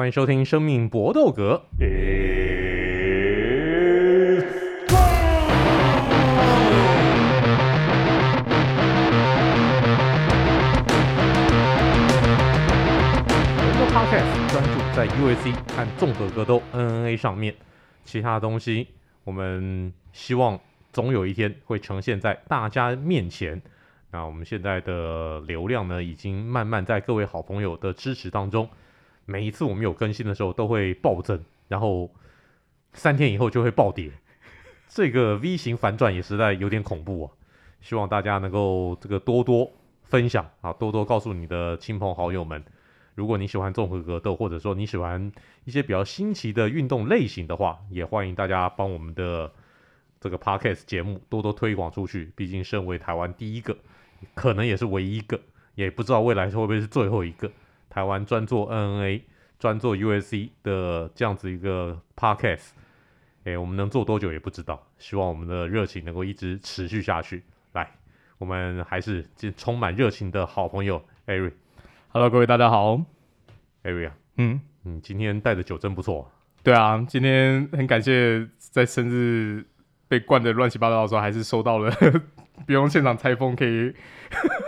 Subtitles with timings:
[0.00, 1.62] 欢迎收听《生命搏斗格》。
[1.78, 1.84] 我
[13.66, 17.54] 们的 Podcast 专注在 UFC 和综合格斗 MMA 上面，
[18.06, 18.88] 其他的东西
[19.24, 20.58] 我们希望
[20.94, 23.60] 总有一天会呈现在大家面前。
[24.12, 28.66] 那我们现在的流量呢，已经慢慢在各位好朋友的支持当中。
[29.30, 32.10] 每一次我们有更新的时候，都会暴增，然后
[32.92, 34.10] 三天以后就会暴跌，
[34.88, 37.30] 这个 V 型反转也实在有点恐怖啊！
[37.80, 39.70] 希望大家能够这个多多
[40.02, 42.60] 分享啊，多多告诉你的亲朋好友们。
[43.14, 45.30] 如果你喜欢综合格斗，或者说你喜欢
[45.64, 49.52] 一些比较新奇的运动类型的话，也欢迎大家帮我们的
[50.20, 52.32] 这个 Podcast 节目多多推广出去。
[52.34, 53.76] 毕竟身为台湾第一个，
[54.34, 55.38] 可能也是唯一一个，
[55.76, 57.48] 也不知道未来会不会是最后一个。
[57.90, 59.22] 台湾专做 NNA、
[59.58, 62.68] 专做 USC 的这样子一个 Podcast，
[63.44, 64.80] 诶，我们能做多久也不知道。
[64.96, 67.42] 希望我们的热情能够一直持续下去。
[67.72, 67.90] 来，
[68.38, 71.52] 我们还是充满热情的好朋友 Ari。
[72.08, 73.02] Hello，各位大家好
[73.82, 76.30] ，Ari 啊，嗯，你今天带的酒真不错。
[76.62, 79.66] 对啊，今天很感谢在生日
[80.06, 81.92] 被灌的乱七八糟的时候，还是收到了。
[82.66, 83.94] 不用现场拆封，可以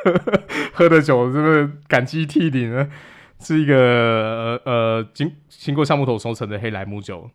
[0.75, 2.89] 喝的酒，真的感激涕零啊。
[3.39, 7.29] 是一个呃经经过橡木头熟成的黑莱姆酒，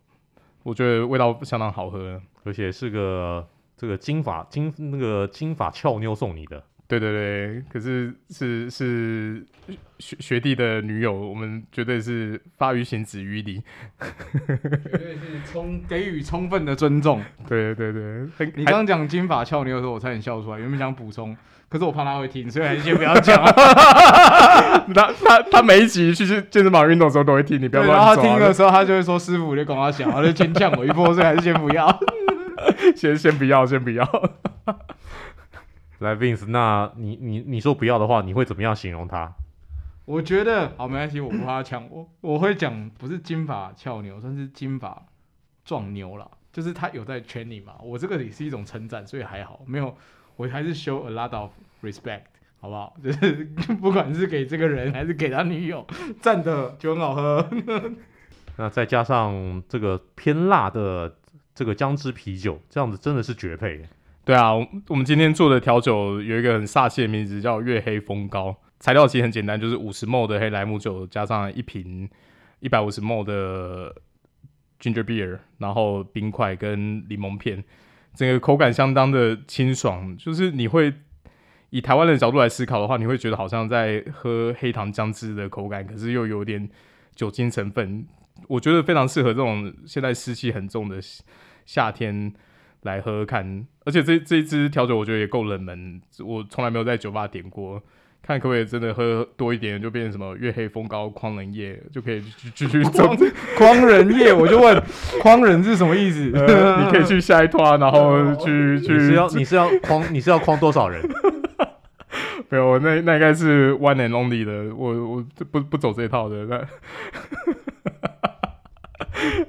[0.62, 6.64] 我觉得味道相当好喝，而且是个这个金发金那个金发俏妞送你的。
[6.88, 9.44] 对对对，可是是是
[9.98, 13.62] 学学弟的女友，我们绝对是发于行止于礼，
[14.00, 17.22] 绝对是充给予充分的尊重。
[17.46, 21.36] 对对对对，你刚讲金发俏妞的时候，我差点笑出来，原本想补充，
[21.68, 23.36] 可是我怕他会听，所以还是先不要讲。
[24.94, 28.06] 他他他每一集去健身房运动的时候都会听，你不要乱说。
[28.06, 32.00] 然后他听的时候，他就会说：“师傅，你跟我讲，然后就先呛我一波，所以还是先不要，
[32.96, 34.06] 先先不要，先不要。”
[35.98, 39.32] 来，Vince，那你你你说不要的话，你会怎么样形容他？
[40.04, 42.08] 我觉得好，没关系，我不怕他抢我。
[42.20, 45.06] 我会讲不是金发俏妞，算是金发
[45.64, 46.30] 壮牛啦。
[46.50, 49.96] 就是他有在圈里嘛，我这个也是一种称赞，所以还好，没有，
[50.36, 51.50] 我还是 show a lot of
[51.82, 52.22] respect，
[52.58, 52.96] 好不好？
[53.02, 53.44] 就是
[53.80, 55.86] 不管是给这个人还是给他女友，
[56.20, 57.48] 赞的就很好喝。
[58.56, 61.16] 那再加上这个偏辣的
[61.54, 63.86] 这个姜汁啤酒，这样子真的是绝配。
[64.28, 64.52] 对啊，
[64.88, 68.54] 我们今天做的调酒有一个很煞气的名字，叫月黑风高。
[68.78, 72.06] 材料其实很简单，就是五十 ml 的黑莱姆酒加上一瓶
[72.60, 73.90] 一百五十 ml 的
[74.78, 77.64] ginger beer，然后冰块跟柠檬片，
[78.12, 80.14] 整个口感相当的清爽。
[80.18, 80.92] 就是你会
[81.70, 86.68] 以台湾的角度来思考的话，你会觉得好像在喝黑糖姜汁的口感，可是又有点
[87.14, 88.06] 酒精成分。
[88.46, 91.00] 我觉得非常适合这种现在湿气很重的
[91.64, 92.34] 夏天。
[92.88, 97.80] 来喝喝看，而且这这一支调酒我觉得也够冷门，我从来没有在酒吧点过，
[98.22, 102.22] 看可不可以真的喝多一点，就变成什么月黑风高狂人夜，就可以
[102.54, 103.14] 继续走。
[103.56, 104.82] 狂人夜，我就问，
[105.20, 106.32] 狂人是什么意思？
[106.34, 108.94] 呃、 你可以去下一团，然后去去。
[108.94, 111.02] 你是要你是要狂你是要框多少人？
[112.50, 116.46] 没有，那那应该是 one and only 的，我我不不走这套的。
[116.46, 116.58] 那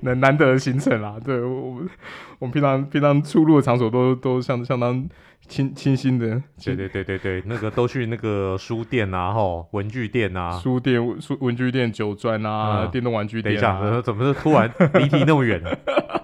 [0.02, 1.90] 难难得的行程啦，对我们
[2.40, 5.07] 我们平常平常出入的场所都都相相当
[5.47, 13.80] 清清新的，对对对对对，那个都去那个书店啊，吼文具店啊，书店书文具店酒专啊，嗯、电动玩具店、啊。
[13.80, 15.69] 等一下，怎么是突然离题那么远呢？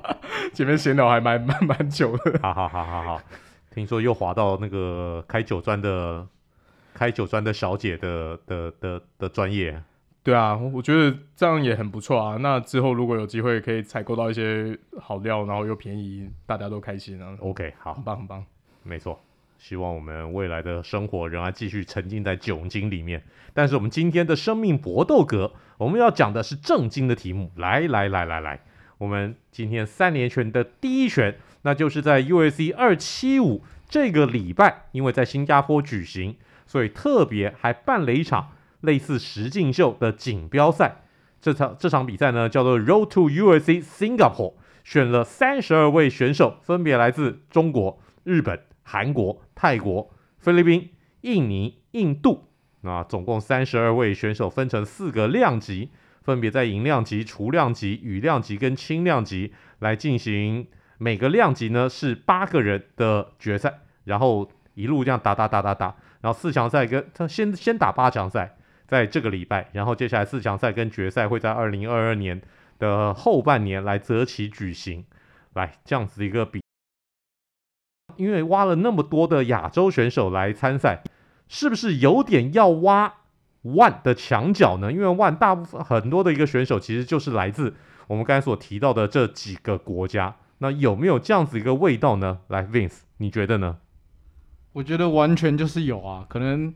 [0.54, 2.40] 前面闲聊还蛮蛮蛮久的。
[2.42, 3.22] 好好好好好，
[3.74, 6.26] 听说又滑到那个开酒专的
[6.94, 9.82] 开酒专的小姐的的的的专业。
[10.26, 12.38] 对啊，我觉得这样也很不错啊。
[12.38, 17.38] 那之后如果有机会可以采购到一些好料，然后又便宜，大家都开心啊。
[17.40, 18.44] OK，好，很棒很棒，
[18.82, 19.22] 没错。
[19.60, 23.22] 希望我们未来的生活仍然继续沉浸在酒精里面。
[23.54, 27.52] 但是我们今天的生命搏斗格，我们要讲的是正经的题目。
[27.58, 28.60] 来来来来来，
[28.98, 36.36] 我们今天三连拳的第一拳，那就是在 UFC 二七五这个礼拜，因为在新加坡举行，
[36.66, 38.54] 所以特别还办了一场。
[38.86, 41.04] 类似实境秀的锦标赛，
[41.42, 44.54] 这场这场比赛呢叫做 Road to UFC Singapore，
[44.84, 50.92] 选了三十二位选手，分别来自中国、日本、韩国、泰国、菲律宾、
[51.22, 52.50] 印尼、印度。
[52.82, 55.90] 那总共三十二位选手分成四个量级，
[56.22, 60.68] 分别在银量级、储量级、羽量级跟轻量级来进行。
[60.98, 68.56] 每个量级呢是八个人的决赛，然后一路这样打打打打打，然后四强赛跟他先先打八强赛。
[68.88, 72.42] 在这个礼拜，然后接下来四强赛跟决赛会在二零二二年
[72.80, 75.06] 的后半年来择期举行。
[75.54, 76.62] 来这样子一个比，
[78.18, 81.02] 因为挖了那么多的亚洲选手来参赛，
[81.48, 83.14] 是不是有点要挖
[83.64, 84.92] ONE 的墙角呢？
[84.92, 87.74] 因为 ONE 大部分很多的一个选手其实就是来自
[88.08, 90.36] 我们刚才所提到的这几个国家。
[90.58, 92.40] 那有没有这样子一个味道呢？
[92.50, 93.78] 来，Vince，你觉得呢？
[94.74, 96.26] 我觉得完全就是有啊。
[96.28, 96.74] 可能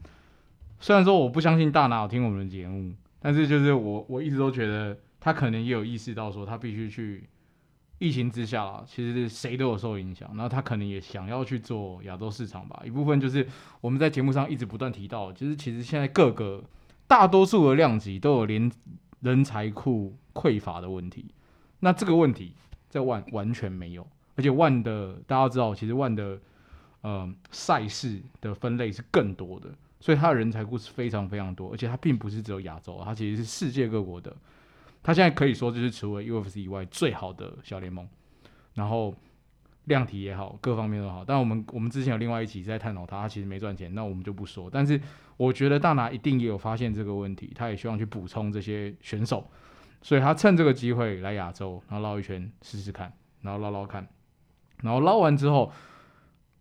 [0.80, 7.28] 虽然说我不相信大拿有听我们的节目，但是就是我我一直都觉得他可能也有意识到说他必须去。
[8.02, 10.30] 疫情之下，其实谁都有受影响。
[10.30, 12.81] 然后他可能也想要去做亚洲市场吧。
[12.86, 13.46] 一部分就是
[13.81, 16.64] 我们在节目上一直不断提到，就是其实现在各个
[17.08, 18.72] 大多数的量级都有连
[19.20, 21.26] 人才库匮乏的问题。
[21.81, 22.54] 那这个问题
[22.88, 26.40] 在万完全没有，而且万的大家知道，其实万的
[27.02, 29.68] 呃赛事的分类是更多的，
[30.00, 34.36] 所以他的人才库是非常非常多，而且他并不是只有亚洲，他其实是世界各国的。
[35.01, 38.07] 他现在可以说就是除了 UFC 以外最好的小联盟，
[38.74, 39.16] 然后
[39.86, 41.24] 量体也好，各方面都好。
[41.24, 44.69] 但我们我们之前有另外一期在探讨他，他其实没赚钱，那我们就不说。
[44.72, 45.00] 但是
[45.38, 49.50] 我觉得大拿一定也有发现这个问题，他也希望去补充这些选手，
[50.02, 53.12] 所以他趁这个机会来亚洲，然后绕一圈试试看，
[53.42, 54.06] 然后捞捞看，
[54.84, 55.72] 然后捞完之后，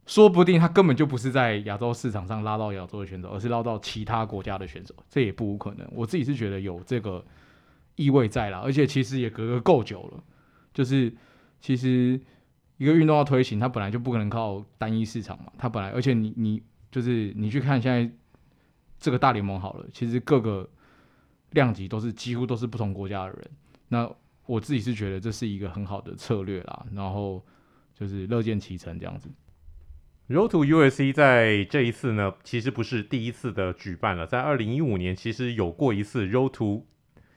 [0.08, 5.88] 说不定他根本就不是在亚洲市场上拉到亚洲的选手，而是捞到其他国家的选手，这也不无可能。
[5.92, 7.24] 我自己是觉得有这个。
[8.00, 10.22] 意味在啦，而且其实也隔个够久了。
[10.72, 11.12] 就是
[11.60, 12.20] 其实
[12.76, 15.52] 一个运动要推行，它本来就不可能靠单一市场嘛。
[15.58, 16.62] 它本来，而且你你
[16.92, 18.08] 就是你去看现在
[19.00, 20.70] 这个大联盟好了，其实各个
[21.50, 23.50] 量级都是几乎都是不同国家的人。
[23.88, 24.08] 那
[24.46, 27.44] 我自己是觉得这是一个很好的策略啦，然后
[27.92, 29.28] 就是乐见其成这样子。
[30.28, 36.86] Road to USC 在这一次呢，其实不是第一次的举办了，在二零一五年其实有过一次 Road to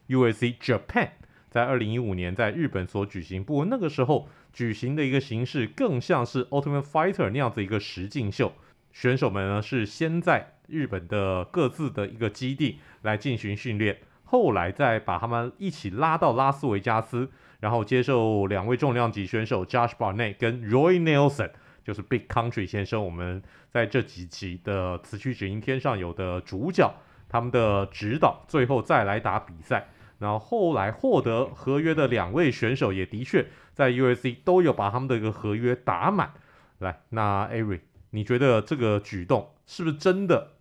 [0.09, 1.11] USC Japan
[1.49, 8.51] 在二零一五年在日本所举行，不过那个时候举行的一个形式更像是 Ultimate Fighter 那样子一个实境秀，
[8.91, 17.29] 选手们呢是先在日本的各自的一个基地来进行训练，后来再把他们一起拉到拉斯维加斯，
[17.61, 21.51] 然后接受两位重量级选手 Josh Barnett 跟 Roy Nelson，
[21.83, 26.93] 就是 Big Country 先生，我们在这几集的词曲只应天上有的主角，
[27.27, 29.87] 他们的指导，最后再来打比赛。
[30.19, 36.33] 然后后来获得合约的两位选手也的确在 U.S.C 都有把他们的一个合约打满。
[36.77, 37.79] 来，那 Ari，
[38.11, 40.51] 你觉得这个举动是不是真的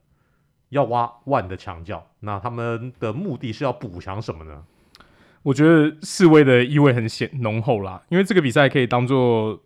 [0.71, 2.07] 要挖 ONE 的墙角？
[2.21, 4.65] 那他们的目的是要补强什么呢？
[5.43, 9.63] 我觉得示威的意味很显浓厚啦，因为这个比赛可以当做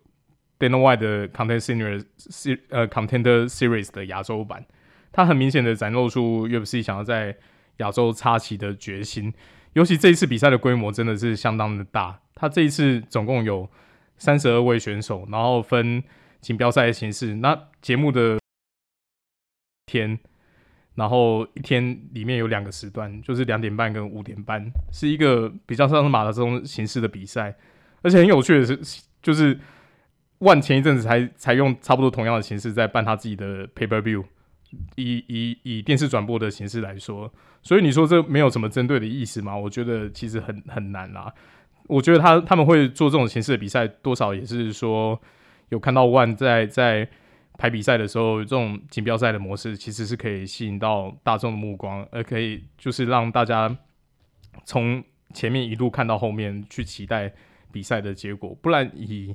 [0.59, 4.65] danawa 的 Contender Series 呃 Contender Series 的亚洲版，
[5.11, 7.37] 它很明显的展露出 UFC 想要在
[7.77, 9.33] 亚洲插旗的决心。
[9.73, 13.69] 尤其这一次比赛的规模真的是相当的大，他这一次总共有
[14.17, 16.01] 三十二位选手，然后分
[16.39, 17.35] 锦标赛的形式。
[17.35, 18.39] 那节目的
[19.85, 20.17] 天，
[20.93, 27.53] 然后一天里面有两个时段，就是两点半跟五点半，是一个比较像是马拉松形式的比赛。
[28.01, 29.59] 而且很有趣的是，就是
[30.45, 34.23] ONE 前一阵子才才用差不多同样的形式在办他自己的 Pay Per View。
[34.95, 37.31] 以以以电视转播的形式来说，
[37.63, 39.55] 所以你说这没有什么针对的意思吗？
[39.55, 41.33] 我觉得其实很很难啦。
[41.87, 45.19] 我觉得他他们会做这种形式的比赛，多少也是说
[45.69, 47.07] 有看到 ONE 在在
[47.57, 53.73] 排比赛的时候，这种锦标赛的模式其实是可以吸引到大众的目光，而可以就是让大家
[54.65, 55.01] 从
[55.33, 57.31] 前面一路看到后面去期待
[57.71, 59.33] 比赛的结果，不然以。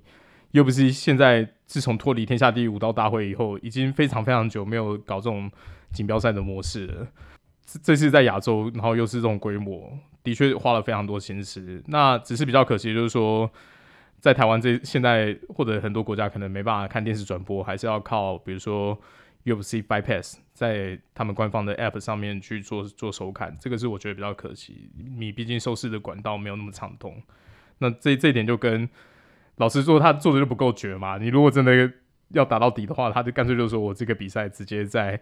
[0.52, 5.50] 又不是现在，自从脱离天下第一武道大会以后，已经非常非常久没有搞这种
[5.92, 7.06] 锦标赛的模式了。
[7.64, 11.80] 这这次在亚洲，然后又是这种规模，的确花了非常多心思。
[11.86, 13.48] 那只是比较可惜，就是说，
[14.18, 18.98] 在台湾这现在或者很多国家可能没办法看电视转播，还是要靠比如说
[19.44, 23.56] UFC Bypass 在他们官方的 App 上面去做做收看。
[23.60, 27.22] 这个是我觉得比较可惜，你毕竟收视的管道没有那么畅通。
[27.78, 28.88] 那这这一点就跟
[29.60, 31.18] 老实说，他做的就不够绝嘛。
[31.18, 31.92] 你如果真的
[32.30, 35.20] 要打到底的话，他就干脆就说我这个比赛直接在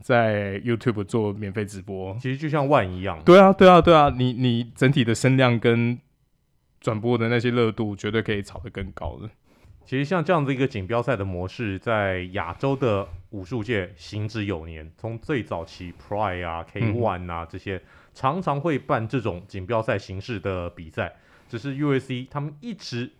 [0.00, 2.14] 在 YouTube 做免费直播。
[2.20, 3.18] 其实就像 ONE 一样。
[3.24, 4.14] 对啊，对啊，对啊。
[4.14, 5.98] 你你整体的声量跟
[6.80, 9.30] 转播的那些热度，绝对可以炒得更高的。
[9.86, 14.92] 其实像这样子一个锦标赛的模式，在亚洲的武术界行之有年。
[14.98, 17.80] 从最早期 Pride 啊、K One 啊这些，
[18.12, 21.16] 常常会办这种锦标赛形式的比赛。
[21.48, 23.12] 只是 u s c 他们一直。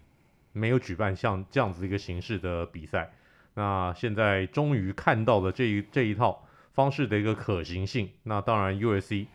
[0.53, 3.13] 没有举办像这样子一个形式的比赛，
[3.55, 8.11] 那现在终于看到了这一这一套方式的一个可行性。
[8.25, 9.27] 那当然，U.S.C.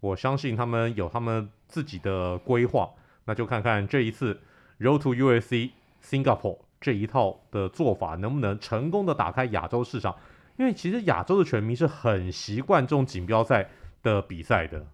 [0.00, 2.90] 我相信他们有他们自己的规划，
[3.24, 4.40] 那就看看这一次
[4.80, 5.70] Road to U.S.C.
[6.02, 10.16] Singapore 这一套的做法能不能成功的打开亚洲市场。
[10.56, 13.68] 因为其实亚洲的拳迷是很习惯这种锦标赛
[14.02, 14.86] 的比赛的。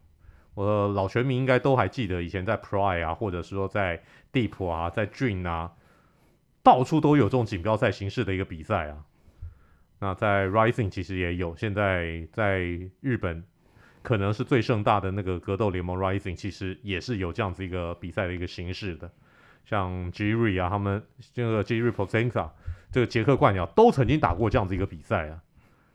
[0.58, 5.72] 我的老拳迷应该都还记得以前在 Pride 啊，或者是说在 Deep 啊，在 Dream 啊，
[6.64, 9.04] 到处都有这种锦标赛形式的一个比赛啊。
[10.00, 12.58] 那在 Rising 其实也有，现在在
[13.00, 13.44] 日本
[14.02, 19.08] 可能是最盛大的那个格斗联盟 Rising，其实也是有这样子一个比赛的一个形式的。
[19.64, 21.00] 像 Jerry 啊，他们
[21.32, 22.50] 这个 Jerry Prochazka
[22.90, 25.40] 这个捷克冠鸟都曾经打过这样子一个比赛啊。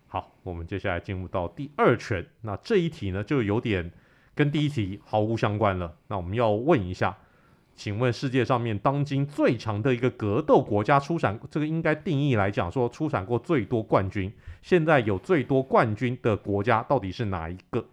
[0.07, 3.91] 好，我们接下来进入到第二拳，那这一题呢就有点
[4.35, 5.95] 跟第一题毫无相关了。
[6.07, 7.17] 那我们要问一下。
[7.75, 17.83] 请问世界上面当今最强的一个格斗国家出产，这个应该定义来讲说出产过最多冠军，现在有最多冠军的国家到底是哪一个？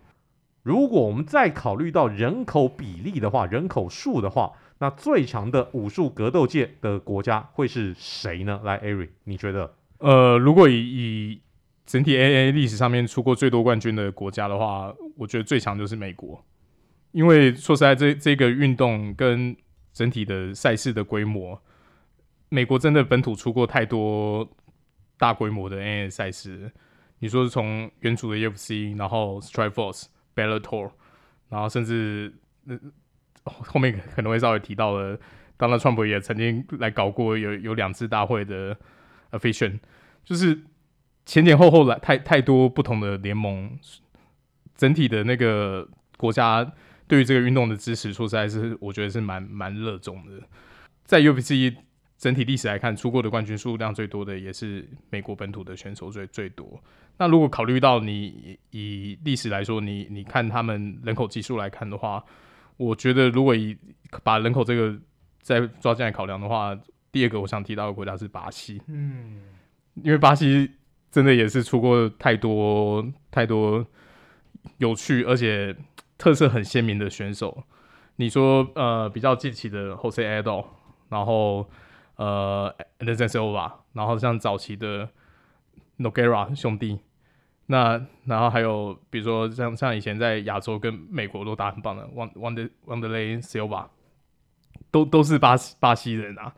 [0.62, 8.60] 如果我们再考虑到人口比例的话，人口数的话，那最强的武术格斗界的国家会是谁呢？
[8.62, 9.72] 来，Ari，你觉得？
[9.96, 11.40] 呃，如果以以
[11.90, 16.40] 整体 A A 历史上面出过最多冠军的国家的话，我觉得最强就是美国，
[17.10, 19.56] 因为说实在，这这个运动跟
[19.92, 21.60] 整体的赛事的规模，
[22.48, 24.48] 美国真的本土出过太多
[25.18, 26.70] 大规模的 A A 赛事。
[27.18, 30.04] 你说是从原主的 UFC，然后 Strikeforce、
[30.36, 30.92] Bellator，
[31.48, 32.32] 然后甚至
[32.66, 32.78] 那、
[33.42, 35.18] 后面可能会稍微提到了
[35.58, 38.76] ，Donald Trump 也曾经来搞过有有两次大会的
[39.32, 39.80] Afficion，
[40.24, 40.56] 就是
[41.30, 43.78] 前前后后来太太多不同的联盟，
[44.74, 46.72] 整体的那个国家。
[47.06, 50.42] 对于这个运动的支持，说实在是，我觉得是蛮蛮热衷的。
[51.04, 51.72] 在 UFC
[52.18, 56.82] 整体历史来看，出过的冠军数量最多的也是美国本土的选手最最多。
[57.18, 62.24] 那如果考虑到你以历史来说，你你看他们人口基数来看的话，
[62.76, 63.76] 我觉得如果以
[64.24, 64.98] 把人口这个
[65.40, 66.76] 再抓进来考量的话，
[67.12, 68.82] 第二个我想提到的国家是巴西。
[68.88, 69.42] 嗯，
[70.02, 70.70] 因为巴西
[71.10, 73.86] 真的也是出过太多太多
[74.78, 75.76] 有趣而且。
[76.20, 77.64] 特色很鲜明的选手，
[78.16, 80.66] 你说呃比较近期的 Jose Aldo，
[81.08, 81.66] 然后
[82.16, 85.08] 呃 Anderson Silva，然后像早期的
[85.96, 87.00] Nogueira 兄弟，
[87.64, 93.86] 那然后还有比如说像像以前在亚洲跟美国都打很棒的 Wander Wanderlei Silva，
[94.90, 96.52] 都都是巴西巴西人啊，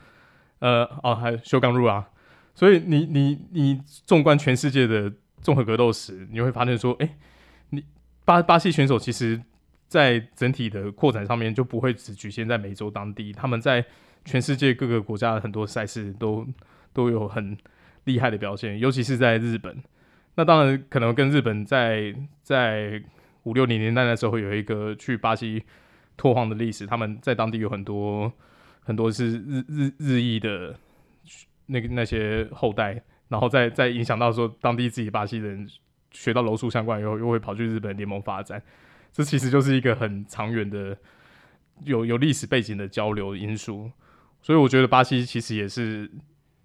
[0.58, 2.10] 呃哦还有 Shogun Rua 啊，
[2.54, 7.16] 所以你你你纵观全世界的综合格斗史，你会发现说，哎，
[7.70, 7.84] 你
[8.24, 9.42] 巴巴西选手其实。
[9.92, 13.84] 在整体的扩展上面，就不会只局限在美洲当地，他们在
[14.24, 16.46] 全世界各个国家的很多赛事都
[16.94, 17.54] 都有很
[18.04, 19.82] 厉害的表现，尤其是在日本。
[20.36, 23.02] 那当然可能跟日本在在
[23.42, 25.62] 五六零年代的时候有一个去巴西
[26.16, 28.32] 拓荒的历史，他们在当地有很多
[28.80, 30.74] 很多是日日日裔的
[31.72, 35.66] 那个那些后代，然后再再影响到说当地自己巴西人
[36.10, 38.62] 学到柔术相关以后，又会跑去日本联盟发展。
[39.12, 40.96] 这其实就是一个很长远的、
[41.84, 43.90] 有有历史背景的交流因素，
[44.40, 46.10] 所以我觉得巴西其实也是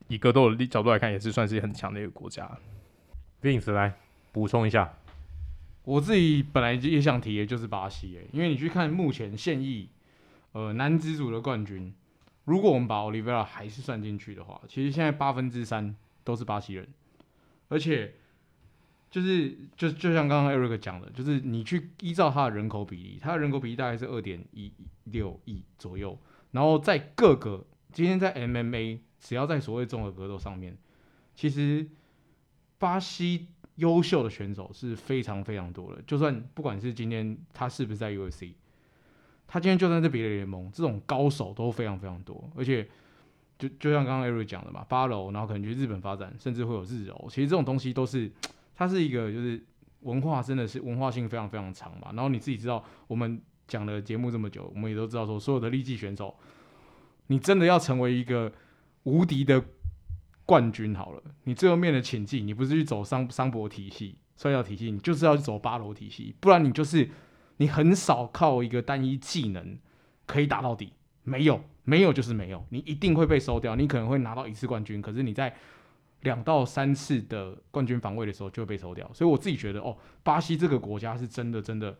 [0.07, 2.49] 以格斗的角度来看，也是算是很强的一个国家。
[3.41, 3.93] Vince 来
[4.31, 4.93] 补充一下，
[5.83, 9.89] 我自己本来也想提的就是巴西，因为你去看目前现役
[10.53, 11.93] 呃男子组的冠军，
[12.47, 16.87] 如果我们把 Oliver 还是算进去的话，其实现在八分之三都是巴西人，
[17.67, 18.15] 而且。
[19.09, 24.69] 就是就就像刚刚 Eric 讲的，就是你去依照他的人口比例，他的人口比例大概是二点一
[25.05, 26.19] 六亿左右，
[26.51, 30.77] 然后在各个今天在 MMA，只要在所谓综合格斗上面，
[31.33, 31.87] 其实
[32.77, 36.01] 巴西优秀的选手是非常非常多的。
[36.01, 38.55] 就算不管是今天他是不是在 UFC，
[39.47, 42.47] 他今天就算是别的联盟，这种高手都非常非常多。
[42.55, 42.87] 而且
[43.57, 48.31] 就就像刚刚 Eric 讲的嘛，八楼，然后可能去日本发展，甚至会有日欧，其实这种东西都是。
[48.79, 49.59] 它是一个，就是
[50.01, 52.11] 文化真的是文化性非常非常长嘛。
[52.13, 56.35] 然后你自己知道，我们讲了节目这么久，我们也都知道说，所有的力技选手，
[57.25, 58.53] 你真的要成为一个
[59.01, 59.63] 无敌的
[60.45, 67.09] 冠军好了，你最后面的请技，你不是去走商商博体系、摔跤体系，你就是要去走八楼体系，不然你就是
[67.57, 69.77] 你很少靠一个单一技能
[70.25, 75.53] 可以打到底，没有，没有就是没有，你一定会被收掉，你可能会拿到一次冠军，可是你在。
[76.21, 81.95] 两到三次的冠军防卫的时候就会被收掉，所以我自己觉得哦，巴西这个国家是真的真的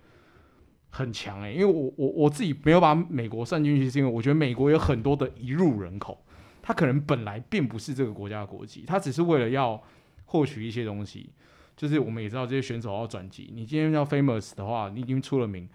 [0.90, 6.26] 很强诶，因为我我我自己没有把美国算进去，是因为我觉得美国有很多的移入人口，
[6.64, 9.82] 他可能本来并不是这个国家的国籍，他只是为了要
[10.26, 11.30] 获取一些东西，
[11.78, 15.70] 就是我们也知道这些选手要转机，你今天要 famous 的话，你已经出了名，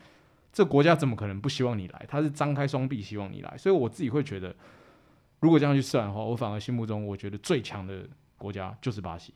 [0.52, 2.04] 这国家怎么可能不希望你来？
[2.09, 4.52] 他是张开双臂希望你来，所以我自己会觉得，
[5.38, 8.02] 如果这样去算的话，我反而心目中我觉得最强的
[8.37, 9.32] 国家就是巴西。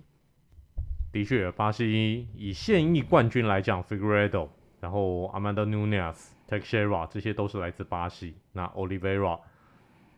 [1.13, 4.49] 的确，巴西以现役冠军来讲，Figueiredo，
[4.81, 6.17] 然后 Amanda Nunes、
[6.49, 8.35] Teixeira 这些都是来自巴西。
[8.53, 9.39] 那 Oliveira，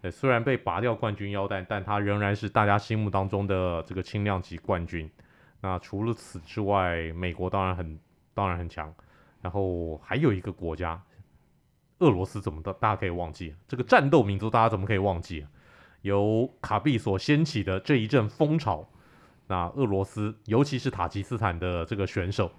[0.00, 5.08] 呃，虽然被拔掉冠军腰带，但他仍然是大家心目当中的这个轻量级冠军。
[5.60, 7.98] 那除了此之外，美国当然很
[8.34, 8.94] 当然很强。
[9.40, 11.00] 然后还有一个国家，
[12.00, 12.72] 俄罗斯怎么的？
[12.74, 15.46] 大家可以忘记这个战斗民族，大家怎么可以忘记？
[16.02, 18.88] 由卡比所掀起的这一阵风潮。
[19.46, 22.50] 那俄罗斯，尤其是塔吉斯坦的这个选手，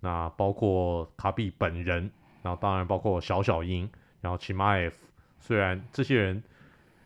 [0.00, 2.10] 那包括卡比本人，
[2.42, 3.90] 然后当然包括小小鹰，
[4.20, 5.06] 然后齐马耶夫。
[5.40, 6.42] 虽然这些人，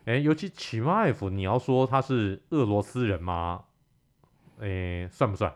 [0.05, 3.63] 哎，尤其齐马耶夫，你要说他是俄罗斯人吗？
[4.59, 5.53] 哎，算不算？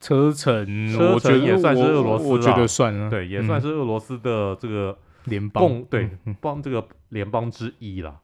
[0.00, 8.20] 车臣，车臣也算是俄罗斯，我觉得算了，对，也算是俄罗斯的这个联邦，共对邦这个联邦之一啦。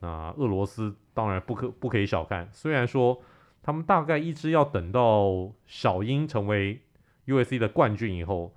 [0.00, 3.22] 那俄罗斯当然不可不可以小看，虽然说。
[3.64, 6.80] 他们大概一直要等到小英成为
[7.26, 8.52] USC 的冠军以后，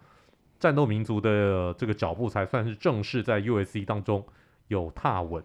[0.58, 4.26] 战斗民族的这个脚步才算是正式在 USC 当中
[4.68, 5.44] 有踏稳。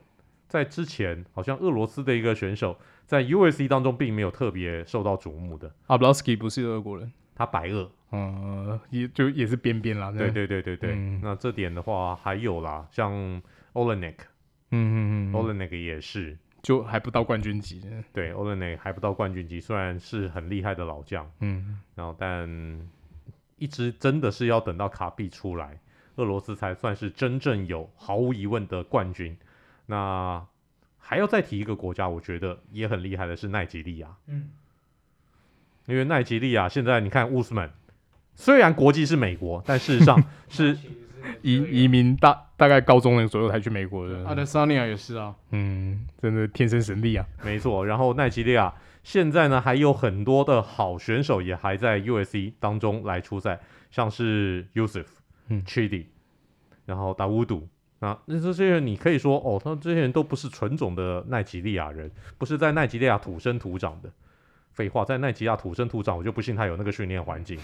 [0.48, 2.78] 在之前，好像俄罗斯的一个选手
[3.10, 5.74] 在 USC 当中并没有特别受到瞩目的。
[5.88, 10.12] 阿布拉斯基不是俄国人，他白俄，嗯，也就也是边边啦。
[10.12, 10.46] 对对。
[10.46, 13.12] 对对对，嗯、那这点的话还有啦，像
[13.72, 14.14] Olenek，
[14.70, 16.38] 嗯嗯嗯，Olenek 也是。
[16.62, 22.88] 就还不到冠军级，对，欧伦内还不到冠军级，虽然是很厉害的老将，嗯，然后但
[23.56, 25.80] 一直真的是要等到卡比出来，
[26.14, 29.36] 俄罗斯才算是真正有毫无疑问的冠军。
[29.86, 30.46] 那
[31.00, 34.50] 还要再提一个国家，我觉得也很厉害的是奈及利亚，嗯，
[35.86, 37.72] 因为奈及利亚现在你看乌斯曼，
[38.36, 40.78] 虽然国籍是美国，但事实上 是。
[41.42, 47.84] 移移民大大概高中那个左右才去美国的，阿德桑尼亚也是啊，嗯，真的天生神力啊，没错。
[47.84, 55.04] 然后奈及利亚现在呢还有很多的好选手也还在 USC 当中来出赛，像是 Yusuf、
[55.48, 56.06] 嗯、Chidi，
[56.86, 57.68] 然后达乌杜
[58.00, 64.10] 啊，那这些人你可以说哦，他们这些人都不是纯种的奈及利亚人，不是在奈及利亚土生土长的。
[64.72, 67.58] 废话，在奈及利亚土生土长，我就不信他有那个训练环境。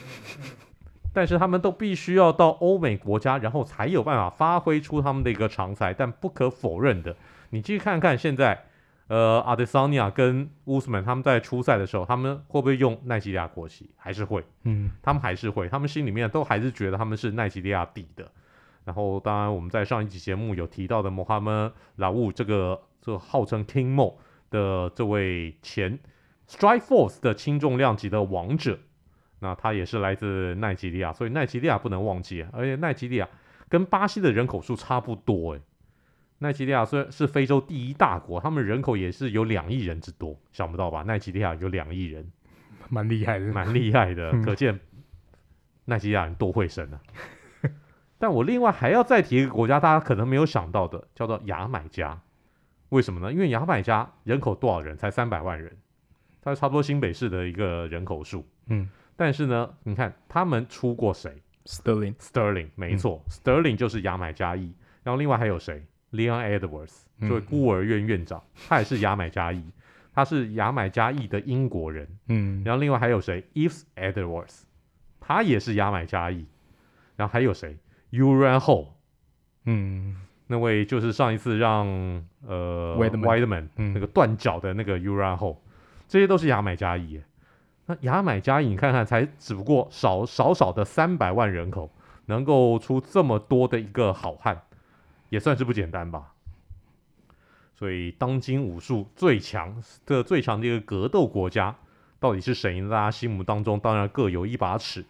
[1.15, 5.95] 但是他们都必须要到欧美国家，然后才有办法发挥出他们的一个长才。
[5.95, 7.17] 但不可否认的，
[7.49, 8.65] 你继续看看现在，
[9.07, 13.89] 呃，阿德桑尼亚跟乌斯曼他们在初赛的时候，他们会不会用奈及利亚国旗？
[13.97, 18.31] 还是会，嗯，他们还是会，他们心里面都还是觉得他们是奈及利亚底的。
[18.87, 24.15] 然后，当然我们在上一集节目有提到的穆哈默德拉乌这个这个号称 King Mo
[24.49, 25.99] 的这位前
[26.49, 28.79] Strikeforce 的轻重量级的王者。
[29.41, 33.29] 那他也是来自奈及利亚，所以奈及利亚不能忘记，而且奈及利亚
[33.69, 35.61] 跟巴西的人口数差不多诶。
[36.39, 41.03] 奈及利亚虽然是非洲第一大国，他们人口也是有两亿人之多，想不到吧？
[41.03, 42.31] 奈及利亚有两亿人，
[42.89, 44.79] 蛮厉害的，蛮厉害的， 可见
[45.85, 47.01] 奈及利亚人多会生啊。
[48.19, 52.19] 但我另外还要再提一个国家，大家可能没有想到的，叫做牙买加。
[52.89, 53.33] 为什么呢？
[53.33, 54.97] 因为牙买加人口多少人？
[54.97, 55.77] 才三百万人，
[56.41, 58.89] 它差不多新北市的一个人口数，嗯。
[59.17, 64.73] 但是呢，你看他们出过谁？Sterling，Sterling，没错、嗯、，Sterling 就是牙买加裔。
[65.03, 69.65] 然后另外还有谁？Leon Edwards，作为孤儿院院长，嗯、他也是牙买加裔，
[70.15, 72.09] 他是牙买加裔的英国人。
[72.29, 74.63] 嗯，然后另外还有谁？Eves Edwards，
[75.19, 76.47] 他也是牙买加裔。
[77.17, 77.75] 然后还有谁
[78.59, 78.87] Hall，
[79.65, 81.87] 嗯，那位就是上一次让
[82.47, 85.57] 呃 Weidman 那个断脚的那个 Hall，
[86.09, 87.21] 这些都是牙买加裔。
[87.87, 91.91] 那牙买加裔，你看看，才只不过少少少的三百万人口，
[92.27, 94.63] 能够出这么多的一个好汉，
[95.29, 96.33] 也算是不简单吧。
[97.75, 101.77] 所以，当今武术最强的最强的一个格斗国家，
[102.19, 102.91] 到底是谁呢？
[102.91, 105.05] 大家心目当中当然各有一把尺，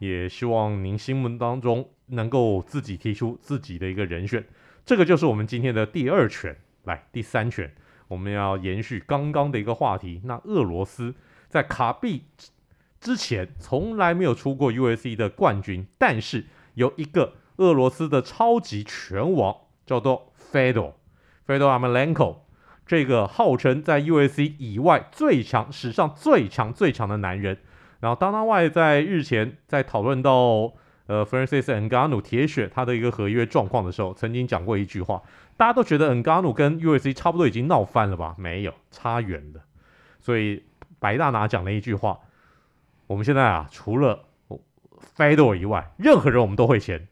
[0.00, 4.44] 也希望您心目当中能够自己提出自己的一个人选。
[4.84, 7.72] 这个就是我们今天的第二拳，来第三拳，
[8.08, 10.20] 我们要延续刚刚的一个话题。
[10.24, 11.14] 那俄罗斯。
[11.50, 12.26] 在卡比
[13.00, 20.92] 之前，从来没有出过 U.S.C 的冠军，但是有一个俄罗斯的超级拳王，叫做 Fedor
[21.44, 22.36] Fedor Emelianenko，
[22.86, 27.58] 这个号称在 U.S.C 以外最强、史上最强最强的男人。
[28.00, 30.72] 然后，Dana White 在日前在讨论到
[31.06, 35.22] 呃 Francis Ngannou 铁血他的一个合约状况的时候，曾经讲过一句话，
[35.56, 38.34] 大家都觉得 Ngannou 跟 UFC 差不多已经闹翻了吧？
[38.38, 39.60] 没有，差远了。
[40.20, 40.64] 所以。
[41.02, 42.20] 白大拿讲了一句话
[43.08, 44.24] ：“我们现在啊，除了
[45.16, 47.08] Fedor 以外，任何人我们都会签。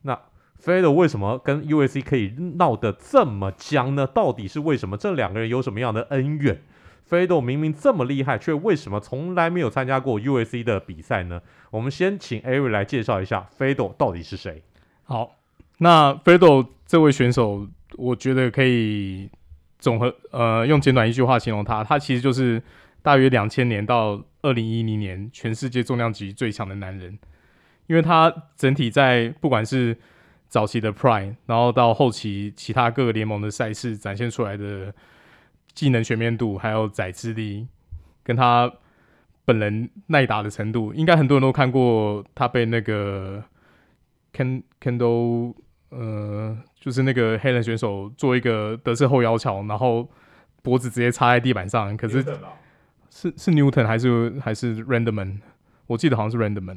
[0.00, 0.18] 那
[0.58, 4.06] Fedor 为什么跟 USC 可以闹得这么僵呢？
[4.06, 4.96] 到底是为什么？
[4.96, 6.62] 这两个人有什么样的恩怨
[7.08, 11.40] ？Fedor 明明这么厉害，却为什么从来没有参加过 USC 的比赛呢？
[11.70, 14.62] 我们先请 Ari 来介绍一下 Fedor 到底是谁。
[15.04, 15.36] 好，
[15.78, 19.30] 那 Fedor 这位选手，我觉得可以
[19.78, 22.62] 总和呃用简短一句话形容他，他其实就是
[23.02, 27.18] 大约两千年到二零一零年全世界重量级最强的男人，
[27.86, 29.96] 因为他整体在不管是
[30.48, 34.92] 早期的 Prime，然后到后期其他各个联盟的赛事展现出来的
[35.76, 37.68] 技能全面度，还有载智力，
[38.24, 38.72] 跟他
[39.44, 43.44] 本人耐打的程度，应该很多人都看过他被那个。
[44.32, 45.54] Ken Kendall，
[45.88, 50.06] 呃，就是那个黑人选手做一个德式后腰桥，然后
[50.60, 51.96] 脖子直接插在地板上。
[51.96, 52.22] 可是
[53.08, 55.38] 是是 Newton 还是还是 Randleman？
[55.86, 56.76] 我记得好像是 Randleman。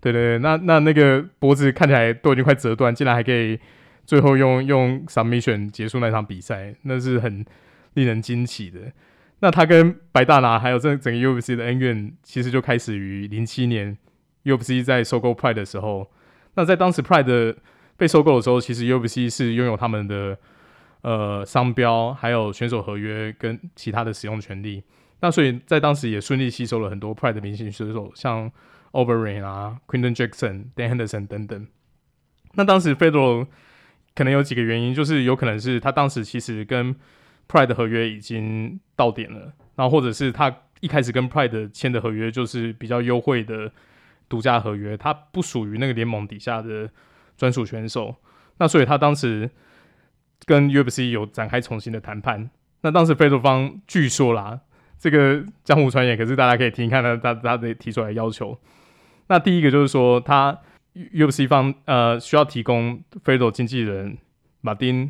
[0.00, 3.58] 对对对，那那那个脖子看起来都已经快折断，竟然还可以
[4.04, 7.44] 最后用用 Submission 结束那场比赛，那是很
[7.96, 8.92] 令人惊奇的。
[9.40, 13.98] 那他跟白大拿还有这整个 UFC 的恩怨，其实就开始于零七年
[14.44, 16.10] UFC 在收购 Pride 的时候。
[16.54, 17.56] 那在当时 Pride
[17.96, 20.38] 被收购的时候，其实 UFC 是拥有他们的
[21.02, 24.82] 呃商标，还有选手合约跟其他的使用权利。
[25.20, 28.50] 那所以在当时也顺利吸收了很多 Pride 的明星选手，像
[28.92, 31.66] Overeem 啊、Quinton Jackson、Dan Henderson 等等。
[32.54, 33.46] 那当时 Fedor
[34.14, 36.96] 可能有几个原因，就是有可能是他当时其实跟
[37.48, 43.72] Pride 合约已经到点了，然后或者是他一开始跟 Pride 签的合约就是比较优惠的。
[44.28, 46.90] 独家合约，他不属于那个联盟底下的
[47.36, 48.12] 专属选手，
[48.58, 49.48] 那所以他当时
[50.44, 52.50] 跟 UFC 有展开重新的谈判。
[52.80, 54.58] 那当时非洲方据说啦，
[54.98, 58.58] 这个江湖传言，可是大家可以听看他他他的提出来要求。
[59.28, 60.58] 那第一个就是说，他
[60.96, 64.18] UFC 方呃需要提供非洲经纪人
[64.60, 65.08] 马丁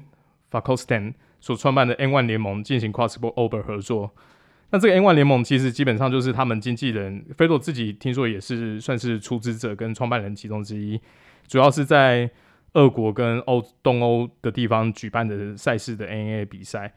[0.51, 1.15] Fakostan
[1.47, 4.11] 所创办的 N1 联盟进行 Crossover 合作。
[4.71, 11.01] 那这个 N1 联盟其实基本上就是他们经纪人菲洛自己听说也是算是出资者跟创办人其中之一，
[11.47, 12.29] 主要是在
[12.73, 16.93] 俄国跟欧东欧的地方举办的赛事的 N A 比赛。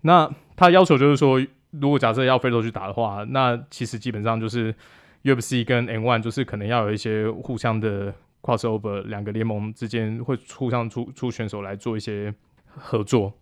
[0.00, 4.74] 那他要求就是说，如果假设要菲洛去打的话，那其实基本上就是
[5.22, 12.34] UFC 跟 N1 就是可能要有一些互相的 crossover，两个联盟之间会互相出出选手来做一些
[12.66, 13.32] 合作。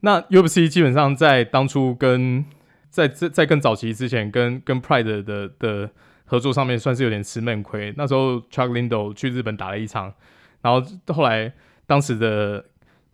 [0.00, 2.44] 那 UFC 基本上在当初跟
[2.88, 5.90] 在在在更早期之前跟，跟 Pride 的的
[6.24, 7.92] 合作上面算是有点吃闷亏。
[7.96, 10.14] 那时候 Chuck Liddell 去日本打了一场，
[10.62, 10.80] 然后
[11.12, 11.52] 后来
[11.86, 12.64] 当时的